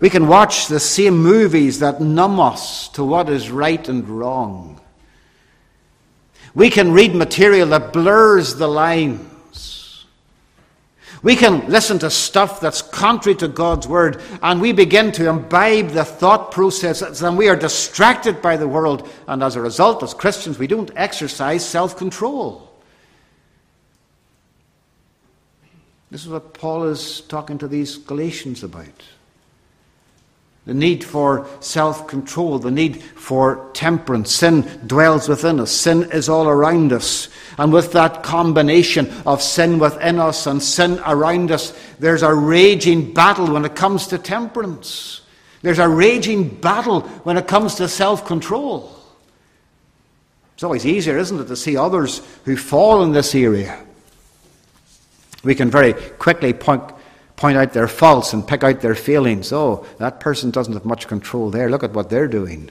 We 0.04 0.10
can 0.10 0.28
watch 0.28 0.66
the 0.66 0.80
same 0.80 1.16
movies 1.16 1.78
that 1.78 2.02
numb 2.02 2.38
us 2.38 2.88
to 2.88 3.02
what 3.02 3.30
is 3.30 3.50
right 3.50 3.88
and 3.88 4.06
wrong. 4.06 4.78
We 6.54 6.68
can 6.68 6.92
read 6.92 7.14
material 7.14 7.70
that 7.70 7.94
blurs 7.94 8.56
the 8.56 8.68
lines. 8.68 10.04
We 11.22 11.36
can 11.36 11.70
listen 11.70 11.98
to 12.00 12.10
stuff 12.10 12.60
that's 12.60 12.82
contrary 12.82 13.36
to 13.36 13.48
God's 13.48 13.88
word, 13.88 14.20
and 14.42 14.60
we 14.60 14.72
begin 14.72 15.10
to 15.12 15.26
imbibe 15.26 15.88
the 15.88 16.04
thought 16.04 16.52
processes, 16.52 17.22
and 17.22 17.38
we 17.38 17.48
are 17.48 17.56
distracted 17.56 18.42
by 18.42 18.58
the 18.58 18.68
world. 18.68 19.08
And 19.26 19.42
as 19.42 19.56
a 19.56 19.62
result, 19.62 20.02
as 20.02 20.12
Christians, 20.12 20.58
we 20.58 20.66
don't 20.66 20.90
exercise 20.96 21.66
self 21.66 21.96
control. 21.96 22.70
This 26.10 26.26
is 26.26 26.28
what 26.28 26.52
Paul 26.52 26.84
is 26.88 27.22
talking 27.22 27.56
to 27.56 27.68
these 27.68 27.96
Galatians 27.96 28.62
about 28.62 29.02
the 30.66 30.74
need 30.74 31.05
for 31.05 31.46
self 31.61 32.07
control, 32.07 32.59
the 32.59 32.70
need 32.70 33.03
for 33.03 33.70
temperance. 33.74 34.35
Sin 34.35 34.62
dwells 34.87 35.29
within 35.29 35.61
us, 35.61 35.70
sin 35.70 36.11
is 36.11 36.29
all 36.29 36.48
around 36.48 36.92
us. 36.92 37.29
And 37.59 37.72
with 37.72 37.92
that 37.92 38.22
combination 38.22 39.12
of 39.27 39.42
sin 39.42 39.79
within 39.79 40.18
us 40.18 40.46
and 40.46 40.62
sin 40.62 41.00
around 41.07 41.53
us, 41.53 41.79
there's 41.98 42.22
a 42.22 42.35
raging 42.35 43.12
battle 43.12 43.53
when 43.53 43.64
it 43.64 43.77
comes 43.77 44.07
to 44.09 44.18
temperance. 44.18 45.20
There's 45.62 45.79
a 45.79 45.88
raging 45.88 46.48
battle 46.48 47.03
when 47.22 47.37
it 47.37 47.46
comes 47.46 47.77
to 47.77 47.88
self 47.88 48.27
control. 48.27 48.90
It's 50.55 50.62
always 50.62 50.87
easier, 50.87 51.18
isn't 51.18 51.40
it, 51.40 51.48
to 51.48 51.57
see 51.57 51.77
others 51.77 52.22
who 52.44 52.57
fall 52.57 53.03
in 53.03 53.12
this 53.12 53.35
area. 53.35 53.85
We 55.42 55.55
can 55.55 55.70
very 55.70 55.92
quickly 55.92 56.55
point 56.55 56.93
point 57.37 57.57
out 57.57 57.73
their 57.73 57.88
faults 57.88 58.33
and 58.33 58.47
pick 58.47 58.62
out 58.62 58.81
their 58.81 58.94
failings. 58.94 59.53
Oh, 59.53 59.87
that 59.99 60.20
person 60.20 60.51
doesn't 60.51 60.75
have 60.75 60.85
much 60.85 61.09
control 61.09 61.51
there. 61.51 61.68
Look 61.68 61.83
at 61.83 61.92
what 61.92 62.11
they're 62.11 62.29
doing. 62.29 62.70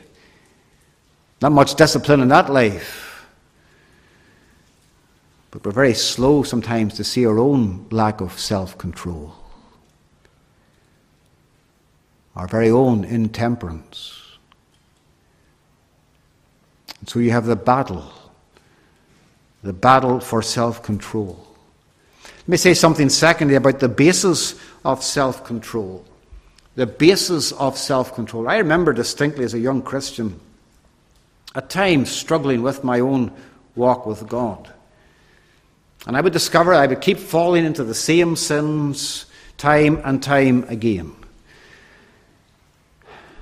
Not 1.41 1.51
much 1.51 1.75
discipline 1.75 2.21
in 2.21 2.29
that 2.29 2.51
life. 2.51 3.27
But 5.51 5.65
we're 5.65 5.71
very 5.71 5.93
slow 5.93 6.43
sometimes 6.43 6.95
to 6.95 7.03
see 7.03 7.27
our 7.27 7.37
own 7.37 7.85
lack 7.91 8.21
of 8.21 8.39
self 8.39 8.77
control, 8.77 9.35
our 12.35 12.47
very 12.47 12.71
own 12.71 13.03
intemperance. 13.03 14.19
And 16.99 17.07
so 17.07 17.19
you 17.19 17.31
have 17.31 17.45
the 17.45 17.55
battle, 17.55 18.11
the 19.61 19.73
battle 19.73 20.19
for 20.19 20.41
self 20.41 20.81
control. 20.81 21.52
Let 22.43 22.49
me 22.49 22.57
say 22.57 22.73
something 22.73 23.07
secondly 23.07 23.55
about 23.55 23.79
the 23.79 23.87
basis 23.87 24.59
of 24.83 25.01
self 25.01 25.45
control. 25.45 26.03
The 26.75 26.85
basis 26.85 27.53
of 27.53 27.77
self 27.77 28.13
control. 28.13 28.49
I 28.49 28.57
remember 28.57 28.91
distinctly 28.91 29.45
as 29.45 29.53
a 29.53 29.59
young 29.59 29.81
Christian, 29.81 30.37
at 31.55 31.69
times 31.69 32.11
struggling 32.11 32.61
with 32.61 32.83
my 32.83 32.99
own 32.99 33.31
walk 33.75 34.05
with 34.05 34.27
God. 34.27 34.73
And 36.05 36.17
I 36.17 36.21
would 36.21 36.33
discover 36.33 36.73
I 36.73 36.85
would 36.85 36.99
keep 36.99 37.17
falling 37.17 37.63
into 37.63 37.85
the 37.85 37.95
same 37.95 38.35
sins 38.35 39.25
time 39.57 40.01
and 40.03 40.21
time 40.21 40.65
again. 40.67 41.15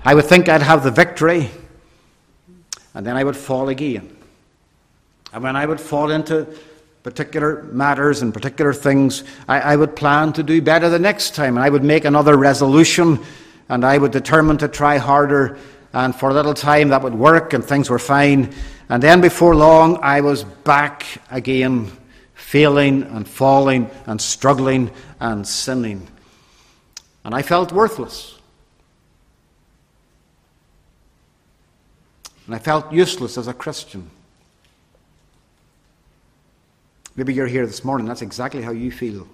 I 0.06 0.14
would 0.14 0.26
think 0.26 0.48
I'd 0.48 0.62
have 0.62 0.84
the 0.84 0.92
victory, 0.92 1.50
and 2.94 3.04
then 3.04 3.18
I 3.18 3.24
would 3.24 3.38
fall 3.38 3.70
again. 3.70 4.16
And 5.34 5.44
when 5.44 5.56
I 5.56 5.66
would 5.66 5.82
fall 5.82 6.12
into 6.12 6.48
particular 7.04 7.64
matters 7.64 8.22
and 8.22 8.34
particular 8.34 8.74
things, 8.74 9.24
I, 9.48 9.60
I, 9.60 9.76
would 9.76 9.96
plan 9.96 10.34
to 10.34 10.44
do 10.44 10.62
better 10.62 10.90
the 10.90 11.00
next 11.00 11.34
time. 11.34 11.58
And 11.58 11.64
I 11.64 11.70
would 11.70 11.84
make 11.84 12.06
another 12.06 12.38
resolution 12.38 13.20
and 13.70 13.84
I 13.84 13.98
would 13.98 14.12
determine 14.12 14.58
to 14.60 14.68
try 14.68 14.98
harder. 14.98 15.58
And 15.94 16.16
for 16.16 16.30
a 16.30 16.34
little 16.34 16.54
time 16.54 16.90
that 16.90 17.02
would 17.02 17.16
work 17.16 17.54
and 17.54 17.64
things 17.64 17.90
were 17.90 18.00
fine. 18.00 18.54
And 18.90 19.02
then 19.02 19.20
before 19.22 19.56
long, 19.56 20.00
I 20.02 20.22
was 20.22 20.44
back 20.44 21.06
again, 21.32 21.92
failing 22.34 23.04
and 23.04 23.28
falling 23.28 23.90
and 24.06 24.22
struggling 24.22 24.92
and 25.20 25.48
sinning. 25.48 26.08
And 27.24 27.34
I 27.34 27.42
felt 27.42 27.72
worthless. 27.72 28.38
And 32.46 32.56
I 32.56 32.60
felt 32.60 32.92
useless 32.92 33.38
as 33.38 33.48
a 33.48 33.54
Christian. 33.54 34.12
Maybe 37.22 37.36
you're 37.36 37.46
here 37.46 37.68
this 37.68 37.86
morning, 37.86 38.08
that's 38.08 38.24
exactly 38.24 38.64
how 38.64 38.72
you 38.72 38.92
feel. 38.92 39.28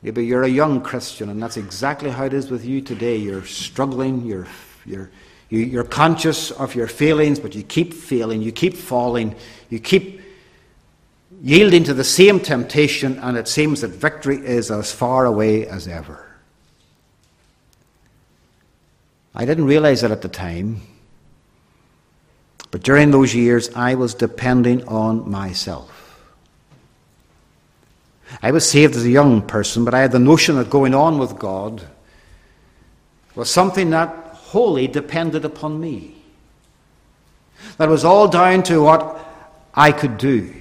Maybe 0.00 0.24
you're 0.24 0.44
a 0.44 0.48
young 0.48 0.80
Christian, 0.80 1.28
and 1.28 1.42
that's 1.42 1.58
exactly 1.58 2.08
how 2.08 2.24
it 2.24 2.32
is 2.32 2.50
with 2.50 2.64
you 2.64 2.80
today. 2.80 3.16
You're 3.16 3.44
struggling, 3.44 4.24
you're, 4.24 4.46
you're, 4.86 5.10
you're 5.50 5.84
conscious 5.84 6.50
of 6.52 6.74
your 6.74 6.86
failings, 6.86 7.38
but 7.38 7.54
you 7.54 7.62
keep 7.62 7.92
failing, 7.92 8.40
you 8.40 8.50
keep 8.50 8.78
falling, 8.78 9.36
you 9.68 9.78
keep 9.78 10.22
yielding 11.42 11.84
to 11.84 11.92
the 11.92 12.02
same 12.02 12.40
temptation, 12.40 13.18
and 13.18 13.36
it 13.36 13.46
seems 13.46 13.82
that 13.82 13.88
victory 13.88 14.38
is 14.38 14.70
as 14.70 14.90
far 14.90 15.26
away 15.26 15.66
as 15.66 15.86
ever. 15.86 16.34
I 19.34 19.44
didn't 19.44 19.66
realize 19.66 20.02
it 20.02 20.10
at 20.10 20.22
the 20.22 20.30
time. 20.30 20.80
But 22.74 22.82
during 22.82 23.12
those 23.12 23.32
years, 23.32 23.70
I 23.76 23.94
was 23.94 24.14
depending 24.14 24.88
on 24.88 25.30
myself. 25.30 26.18
I 28.42 28.50
was 28.50 28.68
saved 28.68 28.96
as 28.96 29.04
a 29.04 29.10
young 29.10 29.42
person, 29.42 29.84
but 29.84 29.94
I 29.94 30.00
had 30.00 30.10
the 30.10 30.18
notion 30.18 30.56
that 30.56 30.70
going 30.70 30.92
on 30.92 31.20
with 31.20 31.38
God 31.38 31.86
was 33.36 33.48
something 33.48 33.90
that 33.90 34.08
wholly 34.32 34.88
depended 34.88 35.44
upon 35.44 35.80
me. 35.80 36.16
That 37.76 37.88
was 37.88 38.04
all 38.04 38.26
down 38.26 38.64
to 38.64 38.82
what 38.82 39.24
I 39.72 39.92
could 39.92 40.18
do. 40.18 40.52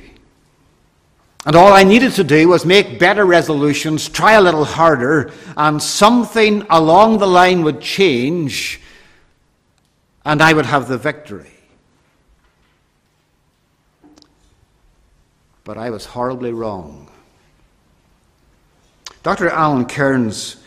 And 1.47 1.56
all 1.56 1.73
I 1.73 1.82
needed 1.82 2.12
to 2.12 2.23
do 2.23 2.47
was 2.47 2.63
make 2.63 2.99
better 2.99 3.26
resolutions, 3.26 4.08
try 4.08 4.34
a 4.34 4.41
little 4.41 4.65
harder, 4.65 5.32
and 5.58 5.82
something 5.82 6.63
along 6.69 7.17
the 7.17 7.28
line 7.28 7.63
would 7.63 7.82
change, 7.82 8.80
and 10.23 10.43
I 10.43 10.54
would 10.54 10.67
have 10.67 10.88
the 10.88 10.99
victory. 10.99 11.49
But 15.63 15.78
I 15.78 15.89
was 15.89 16.06
horribly 16.06 16.52
wrong. 16.52 17.10
Dr. 19.23 19.49
Alan 19.49 19.86
Cairns, 19.86 20.58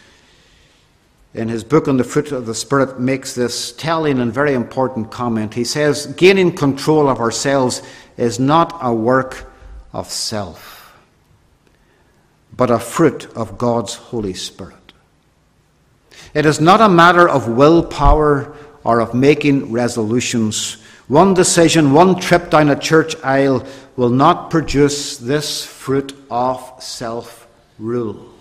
in 1.35 1.49
his 1.49 1.63
book 1.63 1.89
on 1.89 1.99
the 1.99 2.05
fruit 2.05 2.33
of 2.33 2.47
the 2.47 2.55
Spirit, 2.55 2.99
makes 2.99 3.35
this 3.35 3.73
telling 3.73 4.19
and 4.19 4.33
very 4.33 4.55
important 4.55 5.11
comment. 5.11 5.53
He 5.53 5.65
says, 5.65 6.07
Gaining 6.17 6.57
control 6.57 7.09
of 7.09 7.21
ourselves 7.21 7.83
is 8.17 8.41
not 8.41 8.79
a 8.81 8.95
work 8.95 9.53
of 9.93 10.11
self, 10.11 10.97
but 12.57 12.71
a 12.71 12.79
fruit 12.79 13.27
of 13.37 13.59
God's 13.59 13.95
Holy 13.95 14.33
Spirit. 14.33 14.75
It 16.33 16.47
is 16.47 16.61
not 16.61 16.81
a 16.81 16.89
matter 16.89 17.29
of 17.29 17.49
willpower 17.49 18.57
or 18.85 19.01
of 19.01 19.13
making 19.13 19.73
resolutions. 19.73 20.79
One 21.09 21.35
decision, 21.35 21.93
one 21.93 22.19
trip 22.19 22.51
down 22.51 22.69
a 22.69 22.79
church 22.79 23.15
aisle 23.23 23.65
will 23.97 24.11
not 24.11 24.51
produce 24.51 25.17
this 25.19 25.65
fruit 25.65 26.17
of 26.31 26.83
self 26.83 27.47
rule. 27.79 28.33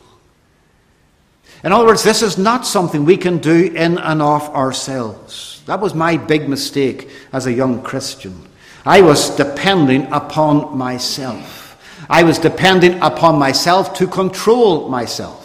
In 1.63 1.71
other 1.71 1.85
words, 1.85 2.03
this 2.03 2.21
is 2.21 2.37
not 2.37 2.65
something 2.65 3.05
we 3.05 3.17
can 3.17 3.37
do 3.37 3.65
in 3.67 3.97
and 3.97 4.21
of 4.21 4.49
ourselves. 4.49 5.63
That 5.65 5.79
was 5.79 5.93
my 5.93 6.17
big 6.17 6.49
mistake 6.49 7.09
as 7.31 7.45
a 7.45 7.53
young 7.53 7.81
Christian. 7.81 8.47
I 8.85 9.01
was 9.01 9.35
depending 9.35 10.11
upon 10.11 10.77
myself. 10.77 11.77
I 12.09 12.23
was 12.23 12.37
depending 12.37 13.01
upon 13.01 13.39
myself 13.39 13.95
to 13.95 14.07
control 14.07 14.89
myself. 14.89 15.41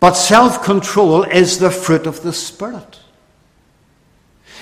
But 0.00 0.14
self 0.14 0.62
control 0.62 1.22
is 1.24 1.58
the 1.58 1.70
fruit 1.70 2.06
of 2.06 2.22
the 2.22 2.32
Spirit. 2.32 2.98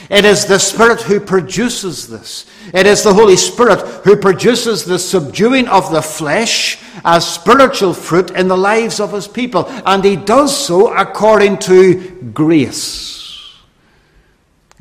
It 0.09 0.25
is 0.25 0.47
the 0.47 0.59
Spirit 0.59 1.03
who 1.03 1.21
produces 1.21 2.09
this. 2.09 2.47
It 2.73 2.87
is 2.87 3.03
the 3.03 3.15
Holy 3.15 3.37
Spirit 3.37 3.81
who 4.05 4.17
produces 4.17 4.85
the 4.85 4.99
subduing 4.99 5.69
of 5.69 5.93
the 5.93 6.03
flesh 6.03 6.79
as 7.05 7.29
spiritual 7.29 7.95
fruit 7.95 8.31
in 8.31 8.49
the 8.49 8.57
lives 8.57 9.01
of 9.01 9.13
His 9.13 9.29
people. 9.29 9.67
And 9.87 10.05
He 10.05 10.17
does 10.17 10.57
so 10.57 10.97
according 10.97 11.59
to 11.59 12.11
grace. 12.33 13.55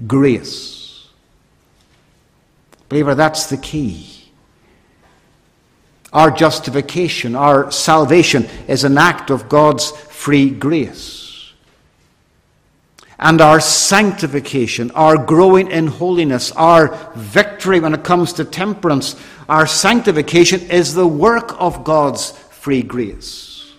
Grace. 0.08 1.08
Believer, 2.88 3.14
that's 3.14 3.48
the 3.48 3.58
key. 3.58 4.08
Our 6.12 6.32
justification, 6.32 7.36
our 7.36 7.70
salvation 7.70 8.46
is 8.68 8.84
an 8.84 8.98
act 8.98 9.30
of 9.30 9.48
God's 9.48 9.92
free 9.92 10.50
grace 10.50 11.19
and 13.20 13.42
our 13.42 13.60
sanctification, 13.60 14.92
our 14.92 15.18
growing 15.18 15.70
in 15.70 15.88
holiness, 15.88 16.52
our 16.54 16.96
victory 17.16 17.80
when 17.80 17.94
it 17.94 18.04
comes 18.04 18.32
to 18.34 18.46
temperance, 18.46 19.16
our 19.50 19.68
sanctification 19.68 20.62
is 20.70 20.94
the 20.94 21.08
work 21.08 21.60
of 21.60 21.84
God's 21.84 22.32
free 22.32 22.82
grace. 22.82 23.74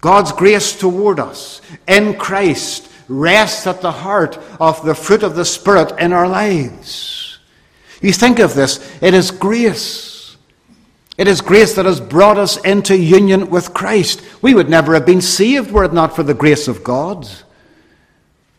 God's 0.00 0.30
grace 0.30 0.78
toward 0.78 1.18
us 1.18 1.60
in 1.88 2.16
Christ 2.16 2.88
rests 3.08 3.66
at 3.66 3.80
the 3.80 3.90
heart 3.90 4.38
of 4.60 4.84
the 4.84 4.94
fruit 4.94 5.24
of 5.24 5.34
the 5.34 5.44
Spirit 5.44 5.98
in 5.98 6.12
our 6.12 6.28
lives. 6.28 7.38
You 8.00 8.12
think 8.12 8.38
of 8.38 8.54
this, 8.54 9.02
it 9.02 9.14
is 9.14 9.32
grace. 9.32 10.36
It 11.18 11.26
is 11.26 11.40
grace 11.40 11.74
that 11.74 11.86
has 11.86 11.98
brought 11.98 12.36
us 12.38 12.58
into 12.58 12.96
union 12.96 13.48
with 13.48 13.72
Christ. 13.72 14.22
We 14.42 14.54
would 14.54 14.68
never 14.68 14.92
have 14.94 15.06
been 15.06 15.22
saved 15.22 15.72
were 15.72 15.84
it 15.84 15.94
not 15.94 16.14
for 16.14 16.22
the 16.22 16.34
grace 16.34 16.68
of 16.68 16.84
God. 16.84 17.26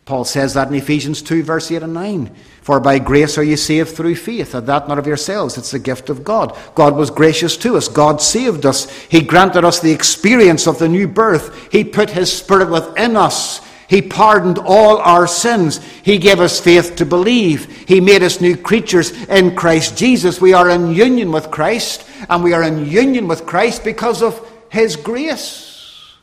Paul 0.08 0.24
says 0.24 0.54
that 0.54 0.68
in 0.68 0.74
Ephesians 0.74 1.20
2, 1.20 1.42
verse 1.42 1.70
8 1.70 1.82
and 1.82 1.92
9. 1.92 2.34
For 2.62 2.80
by 2.80 2.98
grace 2.98 3.36
are 3.36 3.42
you 3.42 3.58
saved 3.58 3.90
through 3.90 4.14
faith, 4.14 4.54
and 4.54 4.66
that 4.66 4.88
not 4.88 4.98
of 4.98 5.06
yourselves. 5.06 5.58
It's 5.58 5.72
the 5.72 5.78
gift 5.78 6.08
of 6.08 6.24
God. 6.24 6.56
God 6.74 6.96
was 6.96 7.10
gracious 7.10 7.58
to 7.58 7.76
us. 7.76 7.88
God 7.88 8.22
saved 8.22 8.64
us. 8.64 8.90
He 9.10 9.20
granted 9.20 9.66
us 9.66 9.80
the 9.80 9.92
experience 9.92 10.66
of 10.66 10.78
the 10.78 10.88
new 10.88 11.08
birth. 11.08 11.70
He 11.70 11.84
put 11.84 12.08
His 12.08 12.32
Spirit 12.32 12.70
within 12.70 13.16
us. 13.16 13.60
He 13.86 14.00
pardoned 14.00 14.58
all 14.58 14.96
our 14.96 15.26
sins. 15.26 15.76
He 16.02 16.16
gave 16.16 16.40
us 16.40 16.58
faith 16.58 16.96
to 16.96 17.04
believe. 17.04 17.66
He 17.86 18.00
made 18.00 18.22
us 18.22 18.40
new 18.40 18.56
creatures 18.56 19.10
in 19.26 19.56
Christ 19.56 19.98
Jesus. 19.98 20.40
We 20.40 20.54
are 20.54 20.70
in 20.70 20.94
union 20.94 21.32
with 21.32 21.50
Christ, 21.50 22.08
and 22.30 22.42
we 22.42 22.54
are 22.54 22.62
in 22.62 22.86
union 22.86 23.28
with 23.28 23.44
Christ 23.44 23.84
because 23.84 24.22
of 24.22 24.50
His 24.70 24.96
grace. 24.96 26.14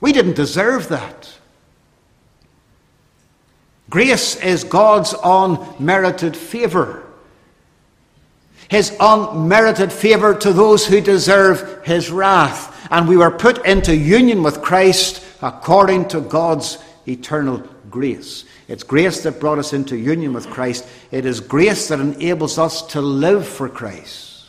We 0.00 0.14
didn't 0.14 0.36
deserve 0.36 0.88
that. 0.88 1.36
Grace 3.96 4.36
is 4.36 4.62
God's 4.62 5.14
unmerited 5.24 6.36
favour. 6.36 7.02
His 8.68 8.94
unmerited 9.00 9.90
favour 9.90 10.34
to 10.34 10.52
those 10.52 10.84
who 10.84 11.00
deserve 11.00 11.82
his 11.82 12.10
wrath. 12.10 12.76
And 12.90 13.08
we 13.08 13.16
were 13.16 13.30
put 13.30 13.64
into 13.64 13.96
union 13.96 14.42
with 14.42 14.60
Christ 14.60 15.24
according 15.40 16.08
to 16.08 16.20
God's 16.20 16.76
eternal 17.08 17.62
grace. 17.88 18.44
It's 18.68 18.82
grace 18.82 19.22
that 19.22 19.40
brought 19.40 19.58
us 19.58 19.72
into 19.72 19.96
union 19.96 20.34
with 20.34 20.50
Christ. 20.50 20.86
It 21.10 21.24
is 21.24 21.40
grace 21.40 21.88
that 21.88 21.98
enables 21.98 22.58
us 22.58 22.82
to 22.88 23.00
live 23.00 23.48
for 23.48 23.66
Christ. 23.66 24.44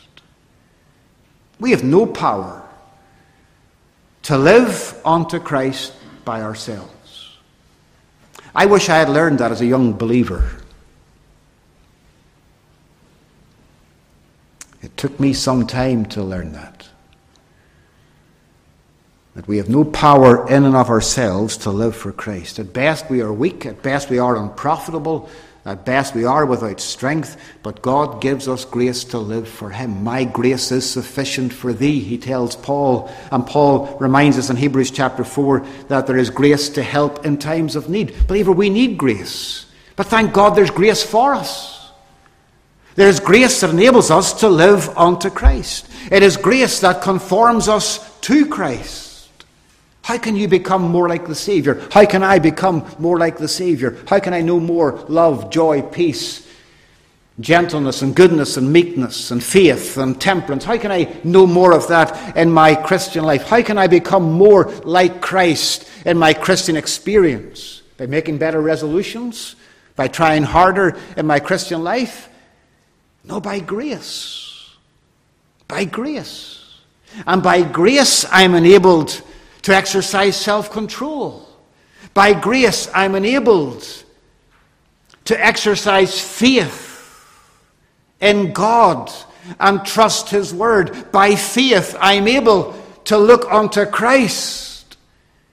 We 1.57 1.71
have 1.71 1.85
no 1.85 2.05
power 2.05 2.67
to 4.23 4.37
live 4.37 4.99
unto 5.05 5.39
Christ 5.39 5.93
by 6.25 6.41
ourselves. 6.41 6.96
I 8.57 8.65
wish 8.65 8.89
I 8.89 8.97
had 8.97 9.07
learned 9.07 9.37
that 9.37 9.51
as 9.51 9.61
a 9.61 9.67
young 9.67 9.93
believer. 9.93 10.49
It 14.81 14.97
took 14.97 15.19
me 15.19 15.31
some 15.33 15.67
time 15.67 16.07
to 16.07 16.23
learn 16.23 16.53
that. 16.53 16.89
That 19.35 19.47
we 19.47 19.57
have 19.57 19.69
no 19.69 19.83
power 19.83 20.49
in 20.49 20.65
and 20.65 20.75
of 20.75 20.89
ourselves 20.89 21.55
to 21.57 21.69
live 21.69 21.95
for 21.95 22.11
Christ. 22.11 22.57
At 22.57 22.73
best, 22.73 23.11
we 23.11 23.21
are 23.21 23.31
weak. 23.31 23.63
At 23.67 23.83
best, 23.83 24.09
we 24.09 24.17
are 24.17 24.35
unprofitable. 24.35 25.29
At 25.67 25.83
best, 25.83 26.15
we 26.15 26.23
are 26.23 26.45
without 26.45 26.79
strength, 26.79 27.35
but 27.61 27.81
God 27.81 28.21
gives 28.21 28.47
us 28.47 28.63
grace 28.63 29.03
to 29.03 29.19
live 29.19 29.49
for 29.49 29.69
Him. 29.69 30.01
My 30.01 30.23
grace 30.23 30.71
is 30.71 30.89
sufficient 30.89 31.51
for 31.51 31.73
thee, 31.73 31.99
he 31.99 32.17
tells 32.17 32.55
Paul. 32.55 33.11
And 33.33 33.45
Paul 33.45 33.97
reminds 33.99 34.37
us 34.37 34.49
in 34.49 34.55
Hebrews 34.55 34.91
chapter 34.91 35.25
4 35.25 35.67
that 35.89 36.07
there 36.07 36.17
is 36.17 36.29
grace 36.29 36.69
to 36.69 36.81
help 36.81 37.25
in 37.25 37.37
times 37.37 37.75
of 37.75 37.89
need. 37.89 38.15
Believer, 38.27 38.53
we 38.53 38.69
need 38.69 38.97
grace. 38.97 39.65
But 39.97 40.05
thank 40.05 40.31
God 40.31 40.51
there's 40.51 40.71
grace 40.71 41.03
for 41.03 41.33
us. 41.33 41.91
There 42.95 43.09
is 43.09 43.19
grace 43.19 43.59
that 43.59 43.69
enables 43.69 44.09
us 44.09 44.39
to 44.39 44.47
live 44.47 44.87
unto 44.97 45.29
Christ. 45.29 45.89
It 46.09 46.23
is 46.23 46.37
grace 46.37 46.79
that 46.79 47.01
conforms 47.01 47.67
us 47.67 48.17
to 48.21 48.45
Christ. 48.45 49.06
How 50.07 50.17
can 50.17 50.37
you 50.37 50.47
become 50.47 50.83
more 50.83 51.09
like 51.09 51.27
the 51.27 51.35
Savior? 51.35 51.85
How 51.91 52.05
can 52.05 52.23
I 52.23 52.39
become 52.39 52.89
more 52.97 53.19
like 53.19 53.37
the 53.37 53.47
Savior? 53.49 53.97
How 54.07 54.21
can 54.21 54.33
I 54.33 54.39
know 54.39 54.57
more 54.57 54.93
love, 55.09 55.49
joy, 55.49 55.81
peace, 55.81 56.47
gentleness, 57.41 58.01
and 58.01 58.15
goodness, 58.15 58.55
and 58.55 58.71
meekness, 58.71 59.31
and 59.31 59.43
faith, 59.43 59.97
and 59.97 60.19
temperance? 60.21 60.63
How 60.63 60.77
can 60.77 60.93
I 60.93 61.13
know 61.25 61.45
more 61.45 61.73
of 61.73 61.89
that 61.89 62.37
in 62.37 62.49
my 62.49 62.73
Christian 62.73 63.25
life? 63.25 63.43
How 63.43 63.61
can 63.61 63.77
I 63.77 63.87
become 63.87 64.31
more 64.31 64.71
like 64.85 65.19
Christ 65.19 65.89
in 66.05 66.17
my 66.17 66.33
Christian 66.33 66.77
experience? 66.77 67.81
By 67.97 68.05
making 68.05 68.37
better 68.37 68.61
resolutions? 68.61 69.57
By 69.97 70.07
trying 70.07 70.43
harder 70.43 70.97
in 71.17 71.27
my 71.27 71.41
Christian 71.41 71.83
life? 71.83 72.29
No, 73.25 73.41
by 73.41 73.59
grace. 73.59 74.73
By 75.67 75.83
grace. 75.83 76.63
And 77.25 77.43
by 77.43 77.61
grace, 77.61 78.25
I'm 78.31 78.55
enabled 78.55 79.21
to 79.67 79.75
exercise 79.75 80.37
self 80.37 80.71
control. 80.71 81.45
By 82.13 82.33
grace, 82.33 82.89
I'm 82.93 83.15
enabled 83.15 83.85
to 85.25 85.45
exercise 85.45 86.21
faith 86.21 87.27
in 88.21 88.53
God 88.53 89.11
and 89.59 89.85
trust 89.85 90.29
His 90.29 90.53
Word. 90.53 91.11
By 91.11 91.35
faith, 91.35 91.97
I'm 91.99 92.29
able 92.29 92.81
to 93.03 93.17
look 93.17 93.45
unto 93.51 93.85
Christ, 93.85 94.95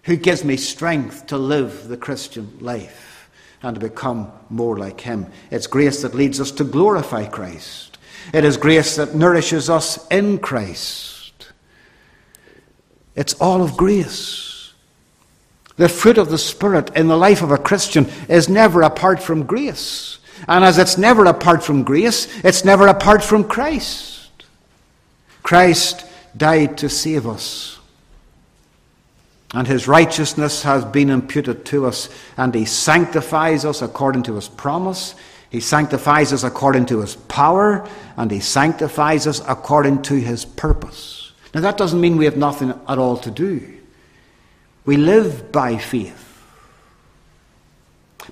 who 0.04 0.14
gives 0.14 0.44
me 0.44 0.58
strength 0.58 1.26
to 1.26 1.36
live 1.36 1.88
the 1.88 1.96
Christian 1.96 2.56
life 2.60 3.28
and 3.62 3.74
to 3.74 3.80
become 3.80 4.30
more 4.48 4.78
like 4.78 5.00
Him. 5.00 5.26
It's 5.50 5.66
grace 5.66 6.02
that 6.02 6.14
leads 6.14 6.40
us 6.40 6.52
to 6.52 6.62
glorify 6.62 7.26
Christ, 7.26 7.98
it 8.32 8.44
is 8.44 8.56
grace 8.58 8.94
that 8.94 9.16
nourishes 9.16 9.68
us 9.68 10.06
in 10.06 10.38
Christ. 10.38 11.13
It's 13.14 13.34
all 13.34 13.62
of 13.62 13.76
grace. 13.76 14.72
The 15.76 15.88
fruit 15.88 16.18
of 16.18 16.30
the 16.30 16.38
Spirit 16.38 16.94
in 16.96 17.08
the 17.08 17.16
life 17.16 17.42
of 17.42 17.50
a 17.50 17.58
Christian 17.58 18.08
is 18.28 18.48
never 18.48 18.82
apart 18.82 19.22
from 19.22 19.44
grace. 19.44 20.18
And 20.48 20.64
as 20.64 20.78
it's 20.78 20.98
never 20.98 21.24
apart 21.24 21.62
from 21.64 21.82
grace, 21.82 22.28
it's 22.44 22.64
never 22.64 22.86
apart 22.86 23.22
from 23.22 23.44
Christ. 23.44 24.30
Christ 25.42 26.04
died 26.36 26.78
to 26.78 26.88
save 26.88 27.26
us. 27.26 27.78
And 29.52 29.68
his 29.68 29.86
righteousness 29.86 30.62
has 30.62 30.84
been 30.84 31.10
imputed 31.10 31.64
to 31.66 31.86
us, 31.86 32.08
and 32.36 32.52
he 32.52 32.64
sanctifies 32.64 33.64
us 33.64 33.82
according 33.82 34.24
to 34.24 34.34
his 34.34 34.48
promise. 34.48 35.14
He 35.50 35.60
sanctifies 35.60 36.32
us 36.32 36.42
according 36.42 36.86
to 36.86 37.00
his 37.00 37.14
power, 37.14 37.88
and 38.16 38.30
he 38.30 38.40
sanctifies 38.40 39.28
us 39.28 39.40
according 39.46 40.02
to 40.02 40.14
his 40.14 40.44
purpose. 40.44 41.23
Now, 41.54 41.60
that 41.60 41.78
doesn't 41.78 42.00
mean 42.00 42.16
we 42.16 42.24
have 42.24 42.36
nothing 42.36 42.70
at 42.70 42.98
all 42.98 43.16
to 43.18 43.30
do. 43.30 43.78
We 44.84 44.96
live 44.96 45.52
by 45.52 45.78
faith. 45.78 46.20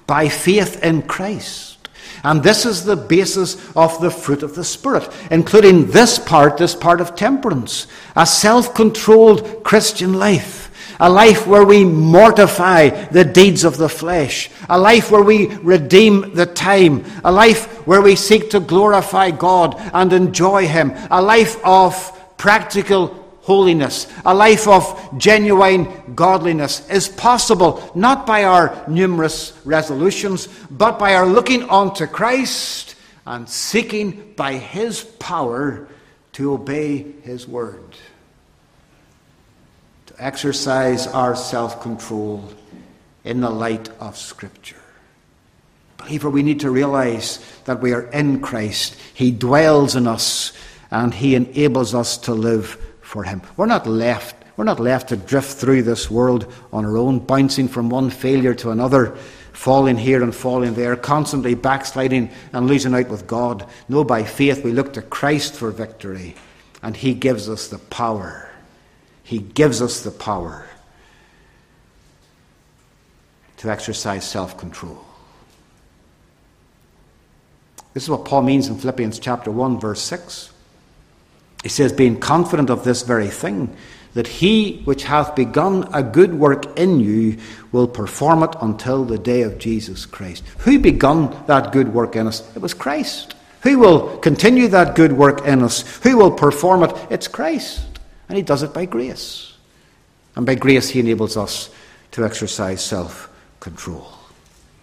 By 0.07 0.29
faith 0.29 0.83
in 0.83 1.03
Christ. 1.03 1.79
And 2.25 2.43
this 2.43 2.67
is 2.67 2.85
the 2.85 2.97
basis 2.97 3.57
of 3.77 4.01
the 4.01 4.11
fruit 4.11 4.43
of 4.43 4.55
the 4.55 4.65
Spirit, 4.65 5.09
including 5.31 5.91
this 5.91 6.19
part, 6.19 6.57
this 6.57 6.75
part 6.75 7.01
of 7.01 7.17
temperance, 7.17 7.87
a 8.15 8.27
self 8.27 8.75
controlled 8.75 9.65
Christian 9.65 10.15
life. 10.15 10.61
A 11.01 11.11
life 11.11 11.49
where 11.49 11.65
we 11.65 11.85
mortify 11.85 12.91
the 13.07 13.25
deeds 13.25 13.65
of 13.65 13.77
the 13.77 13.89
flesh. 13.89 14.51
A 14.69 14.79
life 14.79 15.11
where 15.11 15.23
we 15.23 15.49
redeem 15.57 16.35
the 16.35 16.47
time. 16.47 17.05
A 17.25 17.33
life 17.33 17.87
where 17.89 18.03
we 18.03 18.15
seek 18.15 18.51
to 18.51 18.61
glorify 18.61 19.33
God 19.33 19.75
and 19.93 20.13
enjoy 20.13 20.69
Him. 20.69 20.93
A 21.11 21.21
life 21.21 21.57
of 21.65 21.97
practical 22.43 23.07
holiness, 23.43 24.09
a 24.27 24.35
life 24.35 24.67
of 24.67 25.17
genuine 25.17 25.87
godliness 26.17 26.91
is 26.91 27.09
possible 27.09 27.89
not 27.95 28.27
by 28.27 28.43
our 28.43 28.85
numerous 28.89 29.53
resolutions, 29.65 30.49
but 30.69 30.99
by 30.99 31.15
our 31.15 31.25
looking 31.25 31.63
unto 31.71 32.05
Christ 32.05 32.97
and 33.25 33.49
seeking 33.49 34.35
by 34.35 34.55
His 34.55 35.05
power 35.05 35.87
to 36.33 36.55
obey 36.55 37.13
His 37.23 37.47
word, 37.47 37.95
to 40.07 40.15
exercise 40.19 41.07
our 41.07 41.37
self 41.37 41.81
control 41.81 42.53
in 43.23 43.41
the 43.41 43.51
light 43.51 43.89
of 44.01 44.17
Scripture. 44.17 44.83
Believer, 45.99 46.29
we 46.29 46.43
need 46.43 46.59
to 46.59 46.73
realize 46.73 47.39
that 47.67 47.81
we 47.81 47.93
are 47.93 48.09
in 48.11 48.41
Christ. 48.41 48.97
He 49.15 49.31
dwells 49.31 49.95
in 49.95 50.09
us 50.09 50.53
and 50.93 51.13
He 51.13 51.35
enables 51.35 51.95
us 51.95 52.19
to 52.19 52.35
live 52.35 52.79
for 53.01 53.25
Him. 53.25 53.43
We're 53.57 53.67
not 53.67 53.87
left. 53.87 54.37
We're 54.57 54.65
not 54.65 54.79
left 54.79 55.09
to 55.09 55.17
drift 55.17 55.57
through 55.57 55.83
this 55.83 56.11
world 56.11 56.53
on 56.71 56.85
our 56.85 56.99
own, 56.99 57.19
bouncing 57.19 57.67
from 57.67 57.89
one 57.89 58.11
failure 58.11 58.55
to 58.57 58.71
another, 58.71 59.17
falling 59.55 59.97
here 59.97 60.23
and 60.23 60.35
falling 60.35 60.75
there, 60.75 60.95
constantly 60.95 61.55
backsliding 61.55 62.31
and 62.53 62.67
losing 62.67 62.95
out 62.95 63.09
with 63.09 63.27
God. 63.27 63.67
No, 63.89 64.05
by 64.05 64.23
faith 64.23 64.63
we 64.63 64.73
look 64.73 64.93
to 64.93 65.03
Christ 65.03 65.55
for 65.55 65.71
victory, 65.71 66.37
and 66.83 66.95
He 66.95 67.15
gives 67.15 67.49
us 67.49 67.69
the 67.69 67.79
power. 67.79 68.51
He 69.23 69.39
gives 69.39 69.81
us 69.81 70.03
the 70.03 70.11
power 70.11 70.67
to 73.57 73.71
exercise 73.71 74.29
self 74.29 74.59
control. 74.59 75.03
This 77.95 78.03
is 78.03 78.11
what 78.11 78.27
Paul 78.27 78.43
means 78.43 78.69
in 78.69 78.77
Philippians 78.77 79.19
chapter 79.19 79.51
1, 79.51 79.81
verse 79.81 80.03
6. 80.03 80.52
He 81.63 81.69
says, 81.69 81.93
being 81.93 82.19
confident 82.19 82.71
of 82.71 82.85
this 82.85 83.03
very 83.03 83.29
thing, 83.29 83.77
that 84.15 84.27
he 84.27 84.83
which 84.85 85.05
hath 85.05 85.35
begun 85.35 85.89
a 85.93 86.03
good 86.03 86.35
work 86.35 86.79
in 86.79 87.01
you 87.01 87.39
will 87.71 87.89
perform 87.89 88.43
it 88.43 88.55
until 88.61 89.05
the 89.05 89.19
day 89.19 89.43
of 89.43 89.59
Jesus 89.59 90.05
Christ. 90.05 90.45
Who 90.59 90.79
begun 90.79 91.35
that 91.47 91.73
good 91.73 91.95
work 91.95 92.17
in 92.17 92.27
us? 92.27 92.55
It 92.55 92.61
was 92.61 92.75
Christ. 92.75 93.35
Who 93.63 93.79
will 93.79 94.19
continue 94.19 94.69
that 94.69 94.97
good 94.97 95.13
work 95.13 95.47
in 95.47 95.63
us? 95.63 95.83
Who 96.03 96.17
will 96.17 96.33
perform 96.33 96.83
it? 96.83 96.97
It's 97.11 97.29
Christ. 97.29 97.87
And 98.29 98.37
he 98.37 98.43
does 98.43 98.63
it 98.63 98.75
by 98.75 98.87
grace. 98.87 99.55
And 100.35 100.45
by 100.45 100.57
grace, 100.57 100.89
he 100.89 101.01
enables 101.01 101.37
us 101.37 101.71
to 102.13 102.25
exercise 102.25 102.85
self 102.85 103.31
control. 103.61 104.13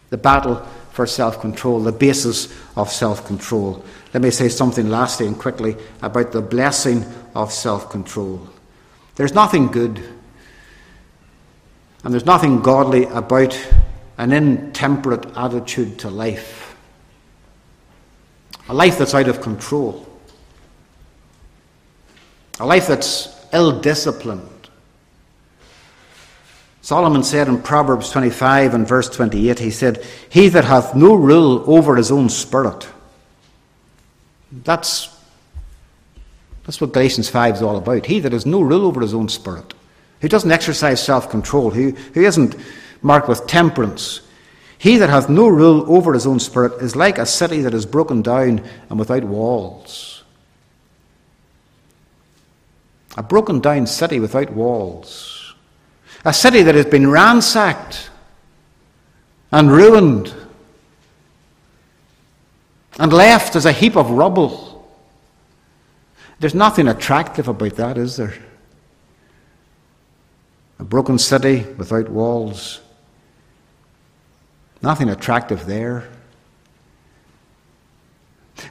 The 0.09 0.17
battle 0.17 0.65
for 0.99 1.05
self 1.05 1.39
control, 1.39 1.79
the 1.79 1.93
basis 1.93 2.53
of 2.75 2.91
self 2.91 3.25
control. 3.25 3.85
Let 4.13 4.21
me 4.21 4.31
say 4.31 4.49
something 4.49 4.89
lastly 4.89 5.27
and 5.27 5.39
quickly 5.39 5.77
about 6.01 6.33
the 6.33 6.41
blessing 6.41 7.05
of 7.33 7.53
self 7.53 7.89
control. 7.89 8.45
There's 9.15 9.33
nothing 9.33 9.67
good 9.67 9.97
and 12.03 12.13
there's 12.13 12.25
nothing 12.25 12.59
godly 12.59 13.05
about 13.05 13.57
an 14.17 14.33
intemperate 14.33 15.25
attitude 15.37 15.99
to 15.99 16.09
life, 16.09 16.75
a 18.67 18.73
life 18.73 18.97
that's 18.97 19.15
out 19.15 19.29
of 19.29 19.39
control, 19.39 20.05
a 22.59 22.65
life 22.65 22.87
that's 22.87 23.33
ill 23.53 23.79
disciplined 23.79 24.58
Solomon 26.89 27.21
said 27.21 27.47
in 27.47 27.61
Proverbs 27.61 28.09
25 28.09 28.73
and 28.73 28.87
verse 28.87 29.07
28, 29.09 29.59
he 29.59 29.69
said, 29.69 30.03
He 30.27 30.49
that 30.49 30.65
hath 30.65 30.95
no 30.95 31.13
rule 31.13 31.63
over 31.67 31.95
his 31.95 32.09
own 32.09 32.29
spirit. 32.29 32.89
That's, 34.51 35.15
that's 36.63 36.81
what 36.81 36.91
Galatians 36.91 37.29
5 37.29 37.57
is 37.57 37.61
all 37.61 37.77
about. 37.77 38.07
He 38.07 38.19
that 38.21 38.31
has 38.31 38.47
no 38.47 38.61
rule 38.61 38.87
over 38.87 39.01
his 39.01 39.13
own 39.13 39.29
spirit, 39.29 39.75
who 40.21 40.27
doesn't 40.27 40.49
exercise 40.49 40.99
self 41.05 41.29
control, 41.29 41.69
who, 41.69 41.91
who 41.91 42.23
isn't 42.23 42.55
marked 43.03 43.29
with 43.29 43.45
temperance, 43.45 44.21
He 44.79 44.97
that 44.97 45.11
hath 45.11 45.29
no 45.29 45.47
rule 45.47 45.95
over 45.95 46.11
his 46.13 46.25
own 46.25 46.39
spirit 46.39 46.81
is 46.81 46.95
like 46.95 47.19
a 47.19 47.25
city 47.27 47.61
that 47.61 47.75
is 47.75 47.85
broken 47.85 48.23
down 48.23 48.67
and 48.89 48.97
without 48.97 49.25
walls. 49.25 50.23
A 53.15 53.21
broken 53.21 53.59
down 53.59 53.85
city 53.85 54.19
without 54.19 54.51
walls. 54.53 55.38
A 56.25 56.33
city 56.33 56.63
that 56.63 56.75
has 56.75 56.85
been 56.85 57.09
ransacked 57.09 58.09
and 59.51 59.71
ruined 59.71 60.33
and 62.99 63.13
left 63.13 63.55
as 63.55 63.65
a 63.65 63.71
heap 63.71 63.95
of 63.95 64.11
rubble. 64.11 64.89
There's 66.39 66.55
nothing 66.55 66.87
attractive 66.87 67.47
about 67.47 67.75
that, 67.75 67.97
is 67.97 68.17
there? 68.17 68.33
A 70.79 70.83
broken 70.83 71.17
city 71.17 71.65
without 71.77 72.09
walls. 72.09 72.81
Nothing 74.81 75.09
attractive 75.09 75.65
there. 75.65 76.09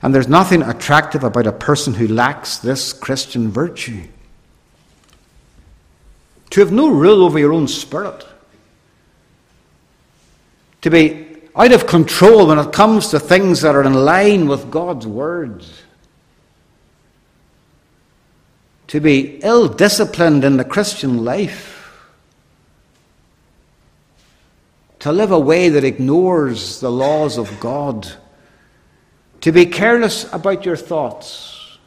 And 0.03 0.15
there's 0.15 0.29
nothing 0.29 0.63
attractive 0.63 1.25
about 1.25 1.47
a 1.47 1.53
person 1.53 1.95
who 1.95 2.09
lacks 2.09 2.59
this 2.59 2.93
Christian 2.93 3.51
virtue. 3.51 4.05
To 6.51 6.61
have 6.61 6.73
no 6.73 6.89
rule 6.89 7.25
over 7.25 7.39
your 7.39 7.53
own 7.53 7.69
spirit. 7.69 8.27
To 10.83 10.91
be 10.91 11.27
out 11.55 11.73
of 11.73 11.87
control 11.87 12.47
when 12.47 12.59
it 12.59 12.73
comes 12.73 13.09
to 13.09 13.19
things 13.19 13.61
that 13.63 13.75
are 13.75 13.83
in 13.83 13.95
line 13.95 14.49
with 14.49 14.71
God's 14.71 15.07
words. 15.07 15.83
To 18.89 19.01
be 19.01 19.41
ill 19.43 19.69
disciplined 19.69 20.45
in 20.45 20.57
the 20.57 20.65
Christian 20.65 21.25
life 21.25 21.79
to 25.01 25.13
live 25.13 25.31
a 25.31 25.39
way 25.39 25.69
that 25.69 25.85
ignores 25.85 26.81
the 26.81 26.91
laws 26.91 27.39
of 27.39 27.61
God, 27.61 28.09
to 29.41 29.53
be 29.53 29.67
careless 29.67 30.31
about 30.33 30.65
your 30.65 30.77
thoughts, 30.77 31.79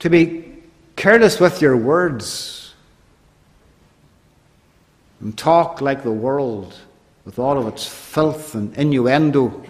to 0.00 0.10
be 0.10 0.53
careless 1.04 1.38
with 1.38 1.60
your 1.60 1.76
words, 1.76 2.72
and 5.20 5.36
talk 5.36 5.82
like 5.82 6.02
the 6.02 6.10
world 6.10 6.74
with 7.26 7.38
all 7.38 7.58
of 7.58 7.68
its 7.68 7.86
filth 7.86 8.54
and 8.54 8.74
innuendo, 8.78 9.62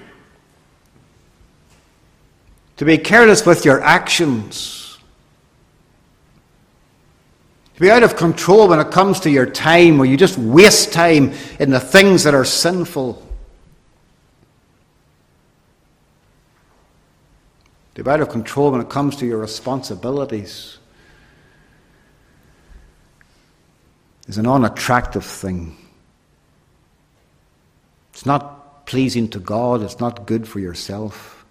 to 2.76 2.84
be 2.84 2.96
careless 2.96 3.44
with 3.44 3.64
your 3.64 3.82
actions. 3.82 4.96
To 7.74 7.80
be 7.80 7.90
out 7.90 8.04
of 8.04 8.14
control 8.14 8.68
when 8.68 8.78
it 8.78 8.92
comes 8.92 9.18
to 9.18 9.30
your 9.30 9.46
time, 9.46 9.98
where 9.98 10.06
you 10.06 10.16
just 10.16 10.38
waste 10.38 10.92
time 10.92 11.32
in 11.58 11.70
the 11.70 11.80
things 11.80 12.22
that 12.22 12.34
are 12.34 12.44
sinful. 12.44 13.20
To 17.96 18.04
be 18.04 18.08
out 18.08 18.20
of 18.20 18.28
control 18.28 18.70
when 18.70 18.80
it 18.80 18.88
comes 18.88 19.16
to 19.16 19.26
your 19.26 19.38
responsibilities 19.38 20.78
is 24.26 24.38
an 24.38 24.46
unattractive 24.46 25.24
thing. 25.24 25.76
It's 28.12 28.26
not 28.26 28.86
pleasing 28.86 29.28
to 29.30 29.38
God, 29.38 29.82
it's 29.82 30.00
not 30.00 30.26
good 30.26 30.46
for 30.46 30.60
yourself. 30.60 31.44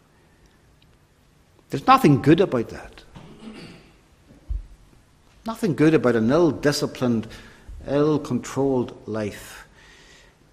There's 1.70 1.88
nothing 1.88 2.22
good 2.22 2.40
about 2.40 2.70
that. 2.70 3.04
Nothing 5.46 5.76
good 5.76 5.94
about 5.94 6.16
an 6.16 6.32
ill 6.32 6.52
disciplined, 6.52 7.28
ill 7.88 8.18
controlled 8.20 8.96
life. 9.08 9.68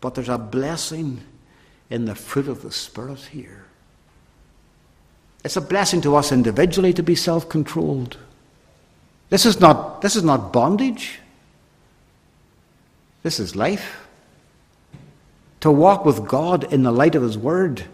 But 0.00 0.14
there's 0.14 0.28
a 0.28 0.38
blessing 0.38 1.20
in 1.90 2.06
the 2.06 2.14
fruit 2.14 2.48
of 2.48 2.62
the 2.62 2.72
Spirit 2.72 3.20
here. 3.20 3.66
It's 5.44 5.56
a 5.56 5.60
blessing 5.60 6.00
to 6.02 6.16
us 6.16 6.32
individually 6.32 6.92
to 6.94 7.02
be 7.02 7.14
self 7.14 7.48
controlled. 7.48 8.16
This 9.28 9.46
is 9.46 9.60
not, 9.60 10.02
this 10.02 10.16
is 10.16 10.24
not 10.24 10.52
bondage. 10.52 11.19
This 13.22 13.40
is 13.40 13.54
life. 13.54 14.06
To 15.60 15.70
walk 15.70 16.04
with 16.04 16.26
God 16.26 16.72
in 16.72 16.82
the 16.82 16.92
light 16.92 17.14
of 17.14 17.22
His 17.22 17.36
Word. 17.36 17.84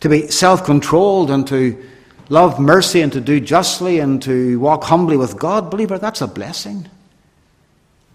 To 0.00 0.08
be 0.08 0.28
self 0.28 0.64
controlled 0.64 1.30
and 1.30 1.46
to 1.48 1.84
love 2.28 2.60
mercy 2.60 3.00
and 3.00 3.12
to 3.12 3.20
do 3.20 3.40
justly 3.40 3.98
and 3.98 4.22
to 4.22 4.60
walk 4.60 4.84
humbly 4.84 5.16
with 5.16 5.38
God, 5.38 5.70
believer, 5.70 5.98
that's 5.98 6.20
a 6.20 6.28
blessing. 6.28 6.88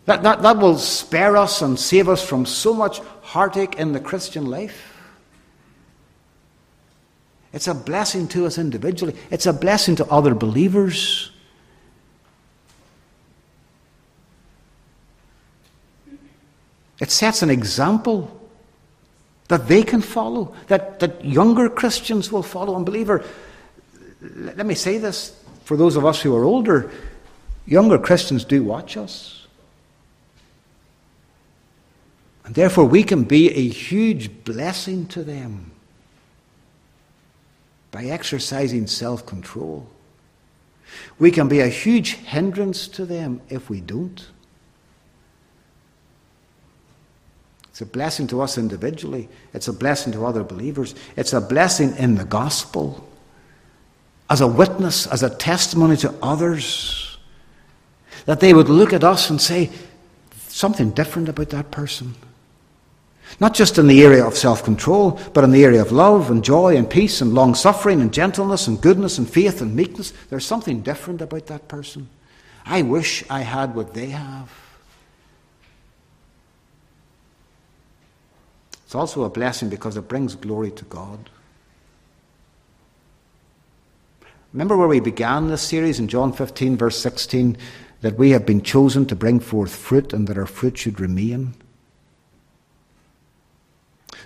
That, 0.06 0.24
that, 0.24 0.42
that 0.42 0.58
will 0.58 0.78
spare 0.78 1.38
us 1.38 1.62
and 1.62 1.80
save 1.80 2.10
us 2.10 2.26
from 2.26 2.46
so 2.46 2.74
much 2.74 3.00
heartache 3.22 3.76
in 3.76 3.94
the 3.94 4.00
Christian 4.00 4.46
life. 4.46 4.90
It's 7.54 7.68
a 7.68 7.76
blessing 7.76 8.28
to 8.30 8.46
us 8.46 8.58
individually, 8.58 9.16
it's 9.30 9.46
a 9.46 9.54
blessing 9.54 9.96
to 9.98 10.06
other 10.08 10.34
believers. 10.34 11.32
It 17.04 17.12
sets 17.12 17.42
an 17.42 17.50
example 17.50 18.32
that 19.50 19.68
they 19.68 19.84
can 19.84 20.00
follow, 20.00 20.56
that, 20.68 21.02
that 21.02 21.26
younger 21.26 21.68
Christians 21.68 22.32
will 22.32 22.44
follow. 22.44 22.78
And, 22.78 22.86
believer, 22.86 23.26
let 24.22 24.66
me 24.66 24.74
say 24.74 25.00
this 25.00 25.38
for 25.66 25.76
those 25.76 25.98
of 25.98 26.06
us 26.06 26.22
who 26.22 26.34
are 26.34 26.46
older, 26.46 26.90
younger 27.66 28.00
Christians 28.00 28.46
do 28.46 28.64
watch 28.64 28.96
us. 28.96 29.48
And 32.46 32.56
therefore, 32.56 32.86
we 32.86 33.04
can 33.04 33.26
be 33.26 33.50
a 33.50 33.68
huge 33.68 34.46
blessing 34.46 35.06
to 35.08 35.26
them 35.26 35.72
by 37.92 38.06
exercising 38.06 38.88
self 38.88 39.26
control. 39.26 39.90
We 41.20 41.32
can 41.32 41.50
be 41.50 41.60
a 41.60 41.68
huge 41.68 42.14
hindrance 42.14 42.88
to 42.88 43.06
them 43.06 43.42
if 43.50 43.70
we 43.70 43.82
don't. 43.82 44.26
It's 47.74 47.82
a 47.82 47.88
blessing 47.88 48.28
to 48.28 48.40
us 48.40 48.60
individually, 48.60 49.30
it's 49.52 49.68
a 49.68 49.74
blessing 49.74 50.14
to 50.14 50.28
other 50.28 50.44
believers, 50.44 50.94
it's 51.18 51.34
a 51.34 51.42
blessing 51.42 51.98
in 51.98 52.14
the 52.14 52.24
gospel 52.24 53.04
as 54.30 54.42
a 54.42 54.48
witness, 54.48 55.08
as 55.08 55.24
a 55.24 55.30
testimony 55.32 55.98
to 55.98 56.14
others, 56.22 57.18
that 58.26 58.42
they 58.42 58.54
would 58.54 58.70
look 58.70 58.94
at 58.94 59.04
us 59.04 59.32
and 59.32 59.42
say, 59.42 59.72
something 60.48 60.92
different 60.92 61.30
about 61.30 61.50
that 61.50 61.72
person. 61.72 62.14
Not 63.40 63.56
just 63.56 63.80
in 63.80 63.88
the 63.88 64.04
area 64.04 64.24
of 64.24 64.38
self 64.38 64.64
control, 64.64 65.20
but 65.34 65.44
in 65.44 65.50
the 65.50 65.64
area 65.64 65.82
of 65.82 65.92
love 65.92 66.30
and 66.30 66.44
joy 66.44 66.78
and 66.78 66.88
peace 66.88 67.22
and 67.22 67.34
long 67.34 67.56
suffering 67.56 68.02
and 68.02 68.14
gentleness 68.14 68.68
and 68.68 68.80
goodness 68.80 69.18
and 69.18 69.28
faith 69.28 69.62
and 69.62 69.76
meekness. 69.76 70.14
There's 70.30 70.46
something 70.46 70.82
different 70.82 71.22
about 71.22 71.48
that 71.48 71.68
person. 71.68 72.08
I 72.68 72.84
wish 72.84 73.24
I 73.32 73.40
had 73.40 73.74
what 73.74 73.96
they 73.96 74.10
have. 74.10 74.63
It's 78.94 79.00
also 79.00 79.24
a 79.24 79.30
blessing 79.32 79.70
because 79.70 79.98
it 79.98 80.08
brings 80.08 80.36
glory 80.36 80.70
to 80.70 80.86
God. 80.86 81.32
Remember 84.54 84.78
where 84.78 84.88
we 84.88 85.00
began 85.00 85.48
this 85.48 85.64
series 85.64 85.98
in 85.98 86.08
John 86.08 86.32
15, 86.32 86.78
verse 86.78 87.00
16, 87.00 87.58
that 88.02 88.20
we 88.20 88.30
have 88.30 88.46
been 88.46 88.62
chosen 88.62 89.08
to 89.08 89.16
bring 89.16 89.40
forth 89.40 89.76
fruit 89.76 90.14
and 90.14 90.28
that 90.28 90.38
our 90.38 90.46
fruit 90.46 90.78
should 90.78 91.00
remain? 91.00 91.56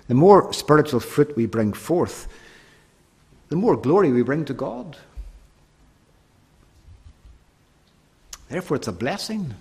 The 0.10 0.16
more 0.16 0.52
spiritual 0.52 1.00
fruit 1.00 1.38
we 1.38 1.46
bring 1.46 1.72
forth, 1.72 2.28
the 3.48 3.56
more 3.56 3.78
glory 3.78 4.12
we 4.12 4.22
bring 4.22 4.44
to 4.44 4.54
God. 4.54 4.98
Therefore, 8.50 8.76
it's 8.76 8.90
a 8.90 8.92
blessing. 8.92 9.54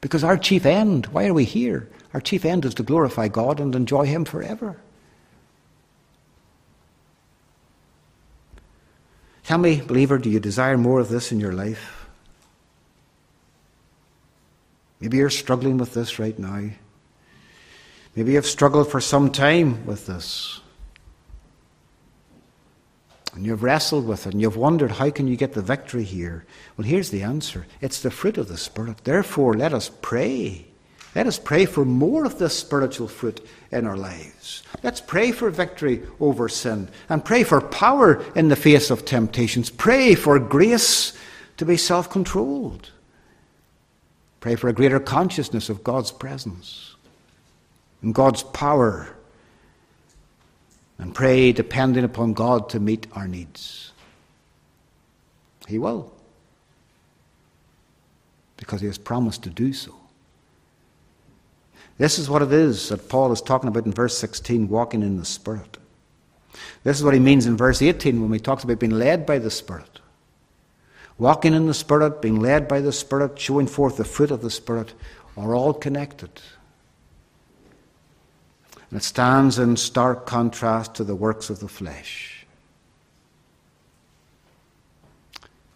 Because 0.00 0.24
our 0.24 0.36
chief 0.36 0.66
end, 0.66 1.06
why 1.06 1.28
are 1.28 1.32
we 1.32 1.44
here? 1.44 1.88
Our 2.14 2.20
chief 2.20 2.44
end 2.44 2.64
is 2.64 2.74
to 2.74 2.84
glorify 2.84 3.26
God 3.26 3.58
and 3.58 3.74
enjoy 3.74 4.06
Him 4.06 4.24
forever. 4.24 4.76
Tell 9.42 9.58
me, 9.58 9.80
believer, 9.80 10.16
do 10.16 10.30
you 10.30 10.40
desire 10.40 10.78
more 10.78 11.00
of 11.00 11.08
this 11.08 11.32
in 11.32 11.40
your 11.40 11.52
life? 11.52 12.06
Maybe 15.00 15.18
you're 15.18 15.28
struggling 15.28 15.76
with 15.76 15.92
this 15.92 16.18
right 16.18 16.38
now. 16.38 16.70
Maybe 18.16 18.32
you've 18.32 18.46
struggled 18.46 18.90
for 18.90 19.00
some 19.00 19.30
time 19.30 19.84
with 19.84 20.06
this. 20.06 20.60
And 23.34 23.44
you've 23.44 23.64
wrestled 23.64 24.06
with 24.06 24.28
it 24.28 24.32
and 24.32 24.40
you've 24.40 24.56
wondered 24.56 24.92
how 24.92 25.10
can 25.10 25.26
you 25.26 25.36
get 25.36 25.52
the 25.52 25.62
victory 25.62 26.04
here? 26.04 26.46
Well, 26.76 26.86
here's 26.86 27.10
the 27.10 27.24
answer. 27.24 27.66
It's 27.80 28.00
the 28.00 28.12
fruit 28.12 28.38
of 28.38 28.46
the 28.46 28.56
Spirit. 28.56 28.98
Therefore, 29.02 29.54
let 29.54 29.74
us 29.74 29.90
pray. 30.00 30.68
Let 31.14 31.26
us 31.28 31.38
pray 31.38 31.64
for 31.64 31.84
more 31.84 32.24
of 32.24 32.38
this 32.38 32.58
spiritual 32.58 33.06
fruit 33.06 33.46
in 33.70 33.86
our 33.86 33.96
lives. 33.96 34.64
Let's 34.82 35.00
pray 35.00 35.30
for 35.30 35.48
victory 35.48 36.02
over 36.18 36.48
sin 36.48 36.88
and 37.08 37.24
pray 37.24 37.44
for 37.44 37.60
power 37.60 38.24
in 38.34 38.48
the 38.48 38.56
face 38.56 38.90
of 38.90 39.04
temptations. 39.04 39.70
Pray 39.70 40.14
for 40.16 40.38
grace 40.40 41.16
to 41.56 41.64
be 41.64 41.76
self 41.76 42.10
controlled. 42.10 42.90
Pray 44.40 44.56
for 44.56 44.68
a 44.68 44.72
greater 44.72 45.00
consciousness 45.00 45.70
of 45.70 45.84
God's 45.84 46.10
presence 46.10 46.96
and 48.02 48.14
God's 48.14 48.42
power. 48.42 49.08
And 50.98 51.14
pray 51.14 51.52
depending 51.52 52.04
upon 52.04 52.34
God 52.34 52.68
to 52.70 52.80
meet 52.80 53.06
our 53.12 53.26
needs. 53.26 53.92
He 55.66 55.78
will. 55.78 56.12
Because 58.56 58.80
He 58.80 58.86
has 58.86 58.98
promised 58.98 59.44
to 59.44 59.50
do 59.50 59.72
so. 59.72 59.94
This 61.96 62.18
is 62.18 62.28
what 62.28 62.42
it 62.42 62.52
is 62.52 62.88
that 62.88 63.08
Paul 63.08 63.32
is 63.32 63.40
talking 63.40 63.68
about 63.68 63.86
in 63.86 63.92
verse 63.92 64.18
16 64.18 64.68
walking 64.68 65.02
in 65.02 65.16
the 65.16 65.24
Spirit. 65.24 65.78
This 66.82 66.98
is 66.98 67.04
what 67.04 67.14
he 67.14 67.20
means 67.20 67.46
in 67.46 67.56
verse 67.56 67.80
18 67.80 68.20
when 68.20 68.32
he 68.32 68.40
talks 68.40 68.64
about 68.64 68.80
being 68.80 68.92
led 68.92 69.24
by 69.26 69.38
the 69.38 69.50
Spirit. 69.50 70.00
Walking 71.18 71.54
in 71.54 71.66
the 71.66 71.74
Spirit, 71.74 72.20
being 72.20 72.40
led 72.40 72.66
by 72.66 72.80
the 72.80 72.92
Spirit, 72.92 73.38
showing 73.38 73.68
forth 73.68 73.96
the 73.96 74.04
fruit 74.04 74.32
of 74.32 74.42
the 74.42 74.50
Spirit 74.50 74.92
are 75.36 75.54
all 75.54 75.72
connected. 75.72 76.30
And 78.90 79.00
it 79.00 79.04
stands 79.04 79.58
in 79.58 79.76
stark 79.76 80.26
contrast 80.26 80.94
to 80.96 81.04
the 81.04 81.14
works 81.14 81.50
of 81.50 81.60
the 81.60 81.68
flesh. 81.68 82.44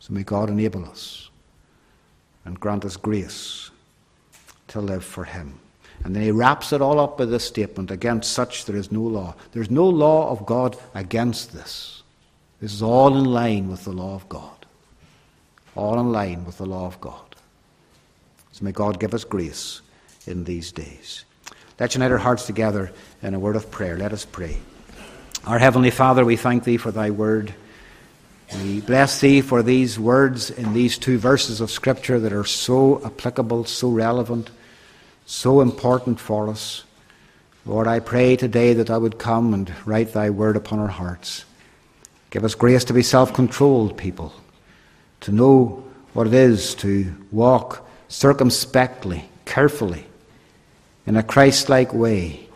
So 0.01 0.13
may 0.13 0.25
God 0.25 0.51
enable 0.51 0.85
us 0.85 1.31
and 2.45 2.59
grant 2.59 2.85
us 2.85 2.97
grace 2.97 3.71
to 4.69 4.81
live 4.81 5.05
for 5.05 5.25
Him. 5.25 5.61
And 6.05 6.15
then 6.15 6.23
he 6.23 6.31
wraps 6.31 6.73
it 6.73 6.81
all 6.81 7.01
up 7.01 7.19
with 7.19 7.31
this 7.31 7.45
statement 7.45 7.91
against 7.91 8.33
such 8.33 8.65
there 8.65 8.77
is 8.77 8.93
no 8.93 9.03
law. 9.03 9.35
There's 9.53 9.71
no 9.71 9.87
law 9.89 10.31
of 10.31 10.47
God 10.47 10.77
against 10.95 11.53
this. 11.53 12.03
This 12.61 12.73
is 12.73 12.83
all 12.83 13.17
in 13.17 13.25
line 13.25 13.69
with 13.69 13.85
the 13.85 13.93
law 13.93 14.15
of 14.15 14.29
God. 14.29 14.67
All 15.75 15.99
in 16.01 16.13
line 16.13 16.45
with 16.45 16.59
the 16.59 16.67
law 16.67 16.87
of 16.87 17.01
God. 17.01 17.37
So 18.53 18.65
may 18.65 18.73
God 18.73 18.99
give 18.99 19.15
us 19.15 19.25
grace 19.25 19.81
in 20.27 20.45
these 20.45 20.73
days. 20.73 21.25
Let's 21.79 21.95
unite 21.95 22.11
our 22.11 22.19
hearts 22.19 22.47
together 22.47 22.91
in 23.23 23.35
a 23.35 23.39
word 23.39 23.55
of 23.55 23.71
prayer. 23.71 23.97
Let 23.97 24.13
us 24.13 24.25
pray. 24.25 24.59
Our 25.47 25.59
Heavenly 25.59 25.91
Father, 25.91 26.25
we 26.25 26.37
thank 26.37 26.65
Thee 26.65 26.77
for 26.77 26.91
Thy 26.91 27.11
word. 27.11 27.55
We 28.63 28.81
bless 28.81 29.21
Thee 29.21 29.41
for 29.41 29.63
these 29.63 29.99
words 29.99 30.51
in 30.51 30.73
these 30.73 30.99
two 30.99 31.19
verses 31.19 31.61
of 31.61 31.71
Scripture 31.71 32.19
that 32.19 32.33
are 32.33 32.45
so 32.45 33.05
applicable, 33.05 33.65
so 33.65 33.91
relevant 33.91 34.51
so 35.29 35.61
important 35.61 36.19
for 36.19 36.49
us. 36.49 36.85
Lord, 37.67 37.87
I 37.87 38.01
pray 38.01 38.35
today 38.35 38.73
that 38.73 38.89
I 38.89 38.97
would 38.97 39.19
come 39.19 39.53
and 39.53 39.71
write 39.85 40.15
thy 40.15 40.31
word 40.31 40.57
upon 40.57 40.79
our 40.79 40.89
hearts. 40.89 41.45
Give 42.31 42.45
us 42.45 42.55
grace 42.55 42.83
to 42.85 42.95
be 42.95 43.03
self 43.03 43.35
controlled 43.35 43.99
people, 43.99 44.33
to 45.21 45.33
know 45.33 45.85
what 46.15 46.27
it 46.27 46.33
is 46.33 46.75
to 46.77 47.15
walk 47.31 47.87
circumspectly, 48.09 49.29
carefully, 49.45 50.07
in 51.07 51.17
a 51.17 51.23
Christ 51.23 51.69
like 51.69 51.93
way, 51.93 52.49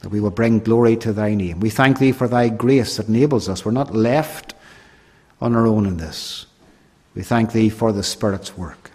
that 0.00 0.08
we 0.08 0.20
will 0.20 0.30
bring 0.30 0.60
glory 0.60 0.96
to 0.96 1.12
thy 1.12 1.34
name. 1.34 1.60
We 1.60 1.68
thank 1.68 1.98
thee 1.98 2.12
for 2.12 2.26
thy 2.26 2.48
grace 2.48 2.96
that 2.96 3.08
enables 3.08 3.50
us. 3.50 3.66
We're 3.66 3.72
not 3.72 3.94
left 3.94 4.54
on 5.42 5.54
our 5.54 5.66
own 5.66 5.84
in 5.84 5.98
this. 5.98 6.46
We 7.14 7.22
thank 7.22 7.52
thee 7.52 7.68
for 7.68 7.92
the 7.92 8.02
Spirit's 8.02 8.56
work. 8.56 8.85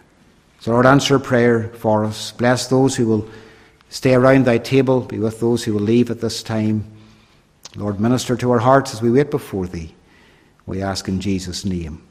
So, 0.62 0.70
Lord, 0.70 0.86
answer 0.86 1.18
prayer 1.18 1.70
for 1.70 2.05
us. 2.05 2.34
Bless 2.34 2.68
those 2.68 2.95
who 2.95 3.07
will 3.07 3.28
stay 3.89 4.14
around 4.14 4.45
thy 4.45 4.59
table, 4.59 5.01
be 5.01 5.18
with 5.18 5.39
those 5.39 5.64
who 5.64 5.74
will 5.74 5.82
leave 5.82 6.12
at 6.12 6.22
this 6.22 6.43
time. 6.43 6.86
Lord, 7.76 7.99
minister 7.99 8.38
to 8.38 8.51
our 8.51 8.59
hearts 8.59 8.93
as 8.93 9.01
we 9.01 9.09
wait 9.09 9.32
before 9.32 9.66
thee. 9.66 9.95
We 10.68 10.84
ask 10.84 11.07
in 11.07 11.20
Jesus' 11.20 11.66
name. 11.66 12.07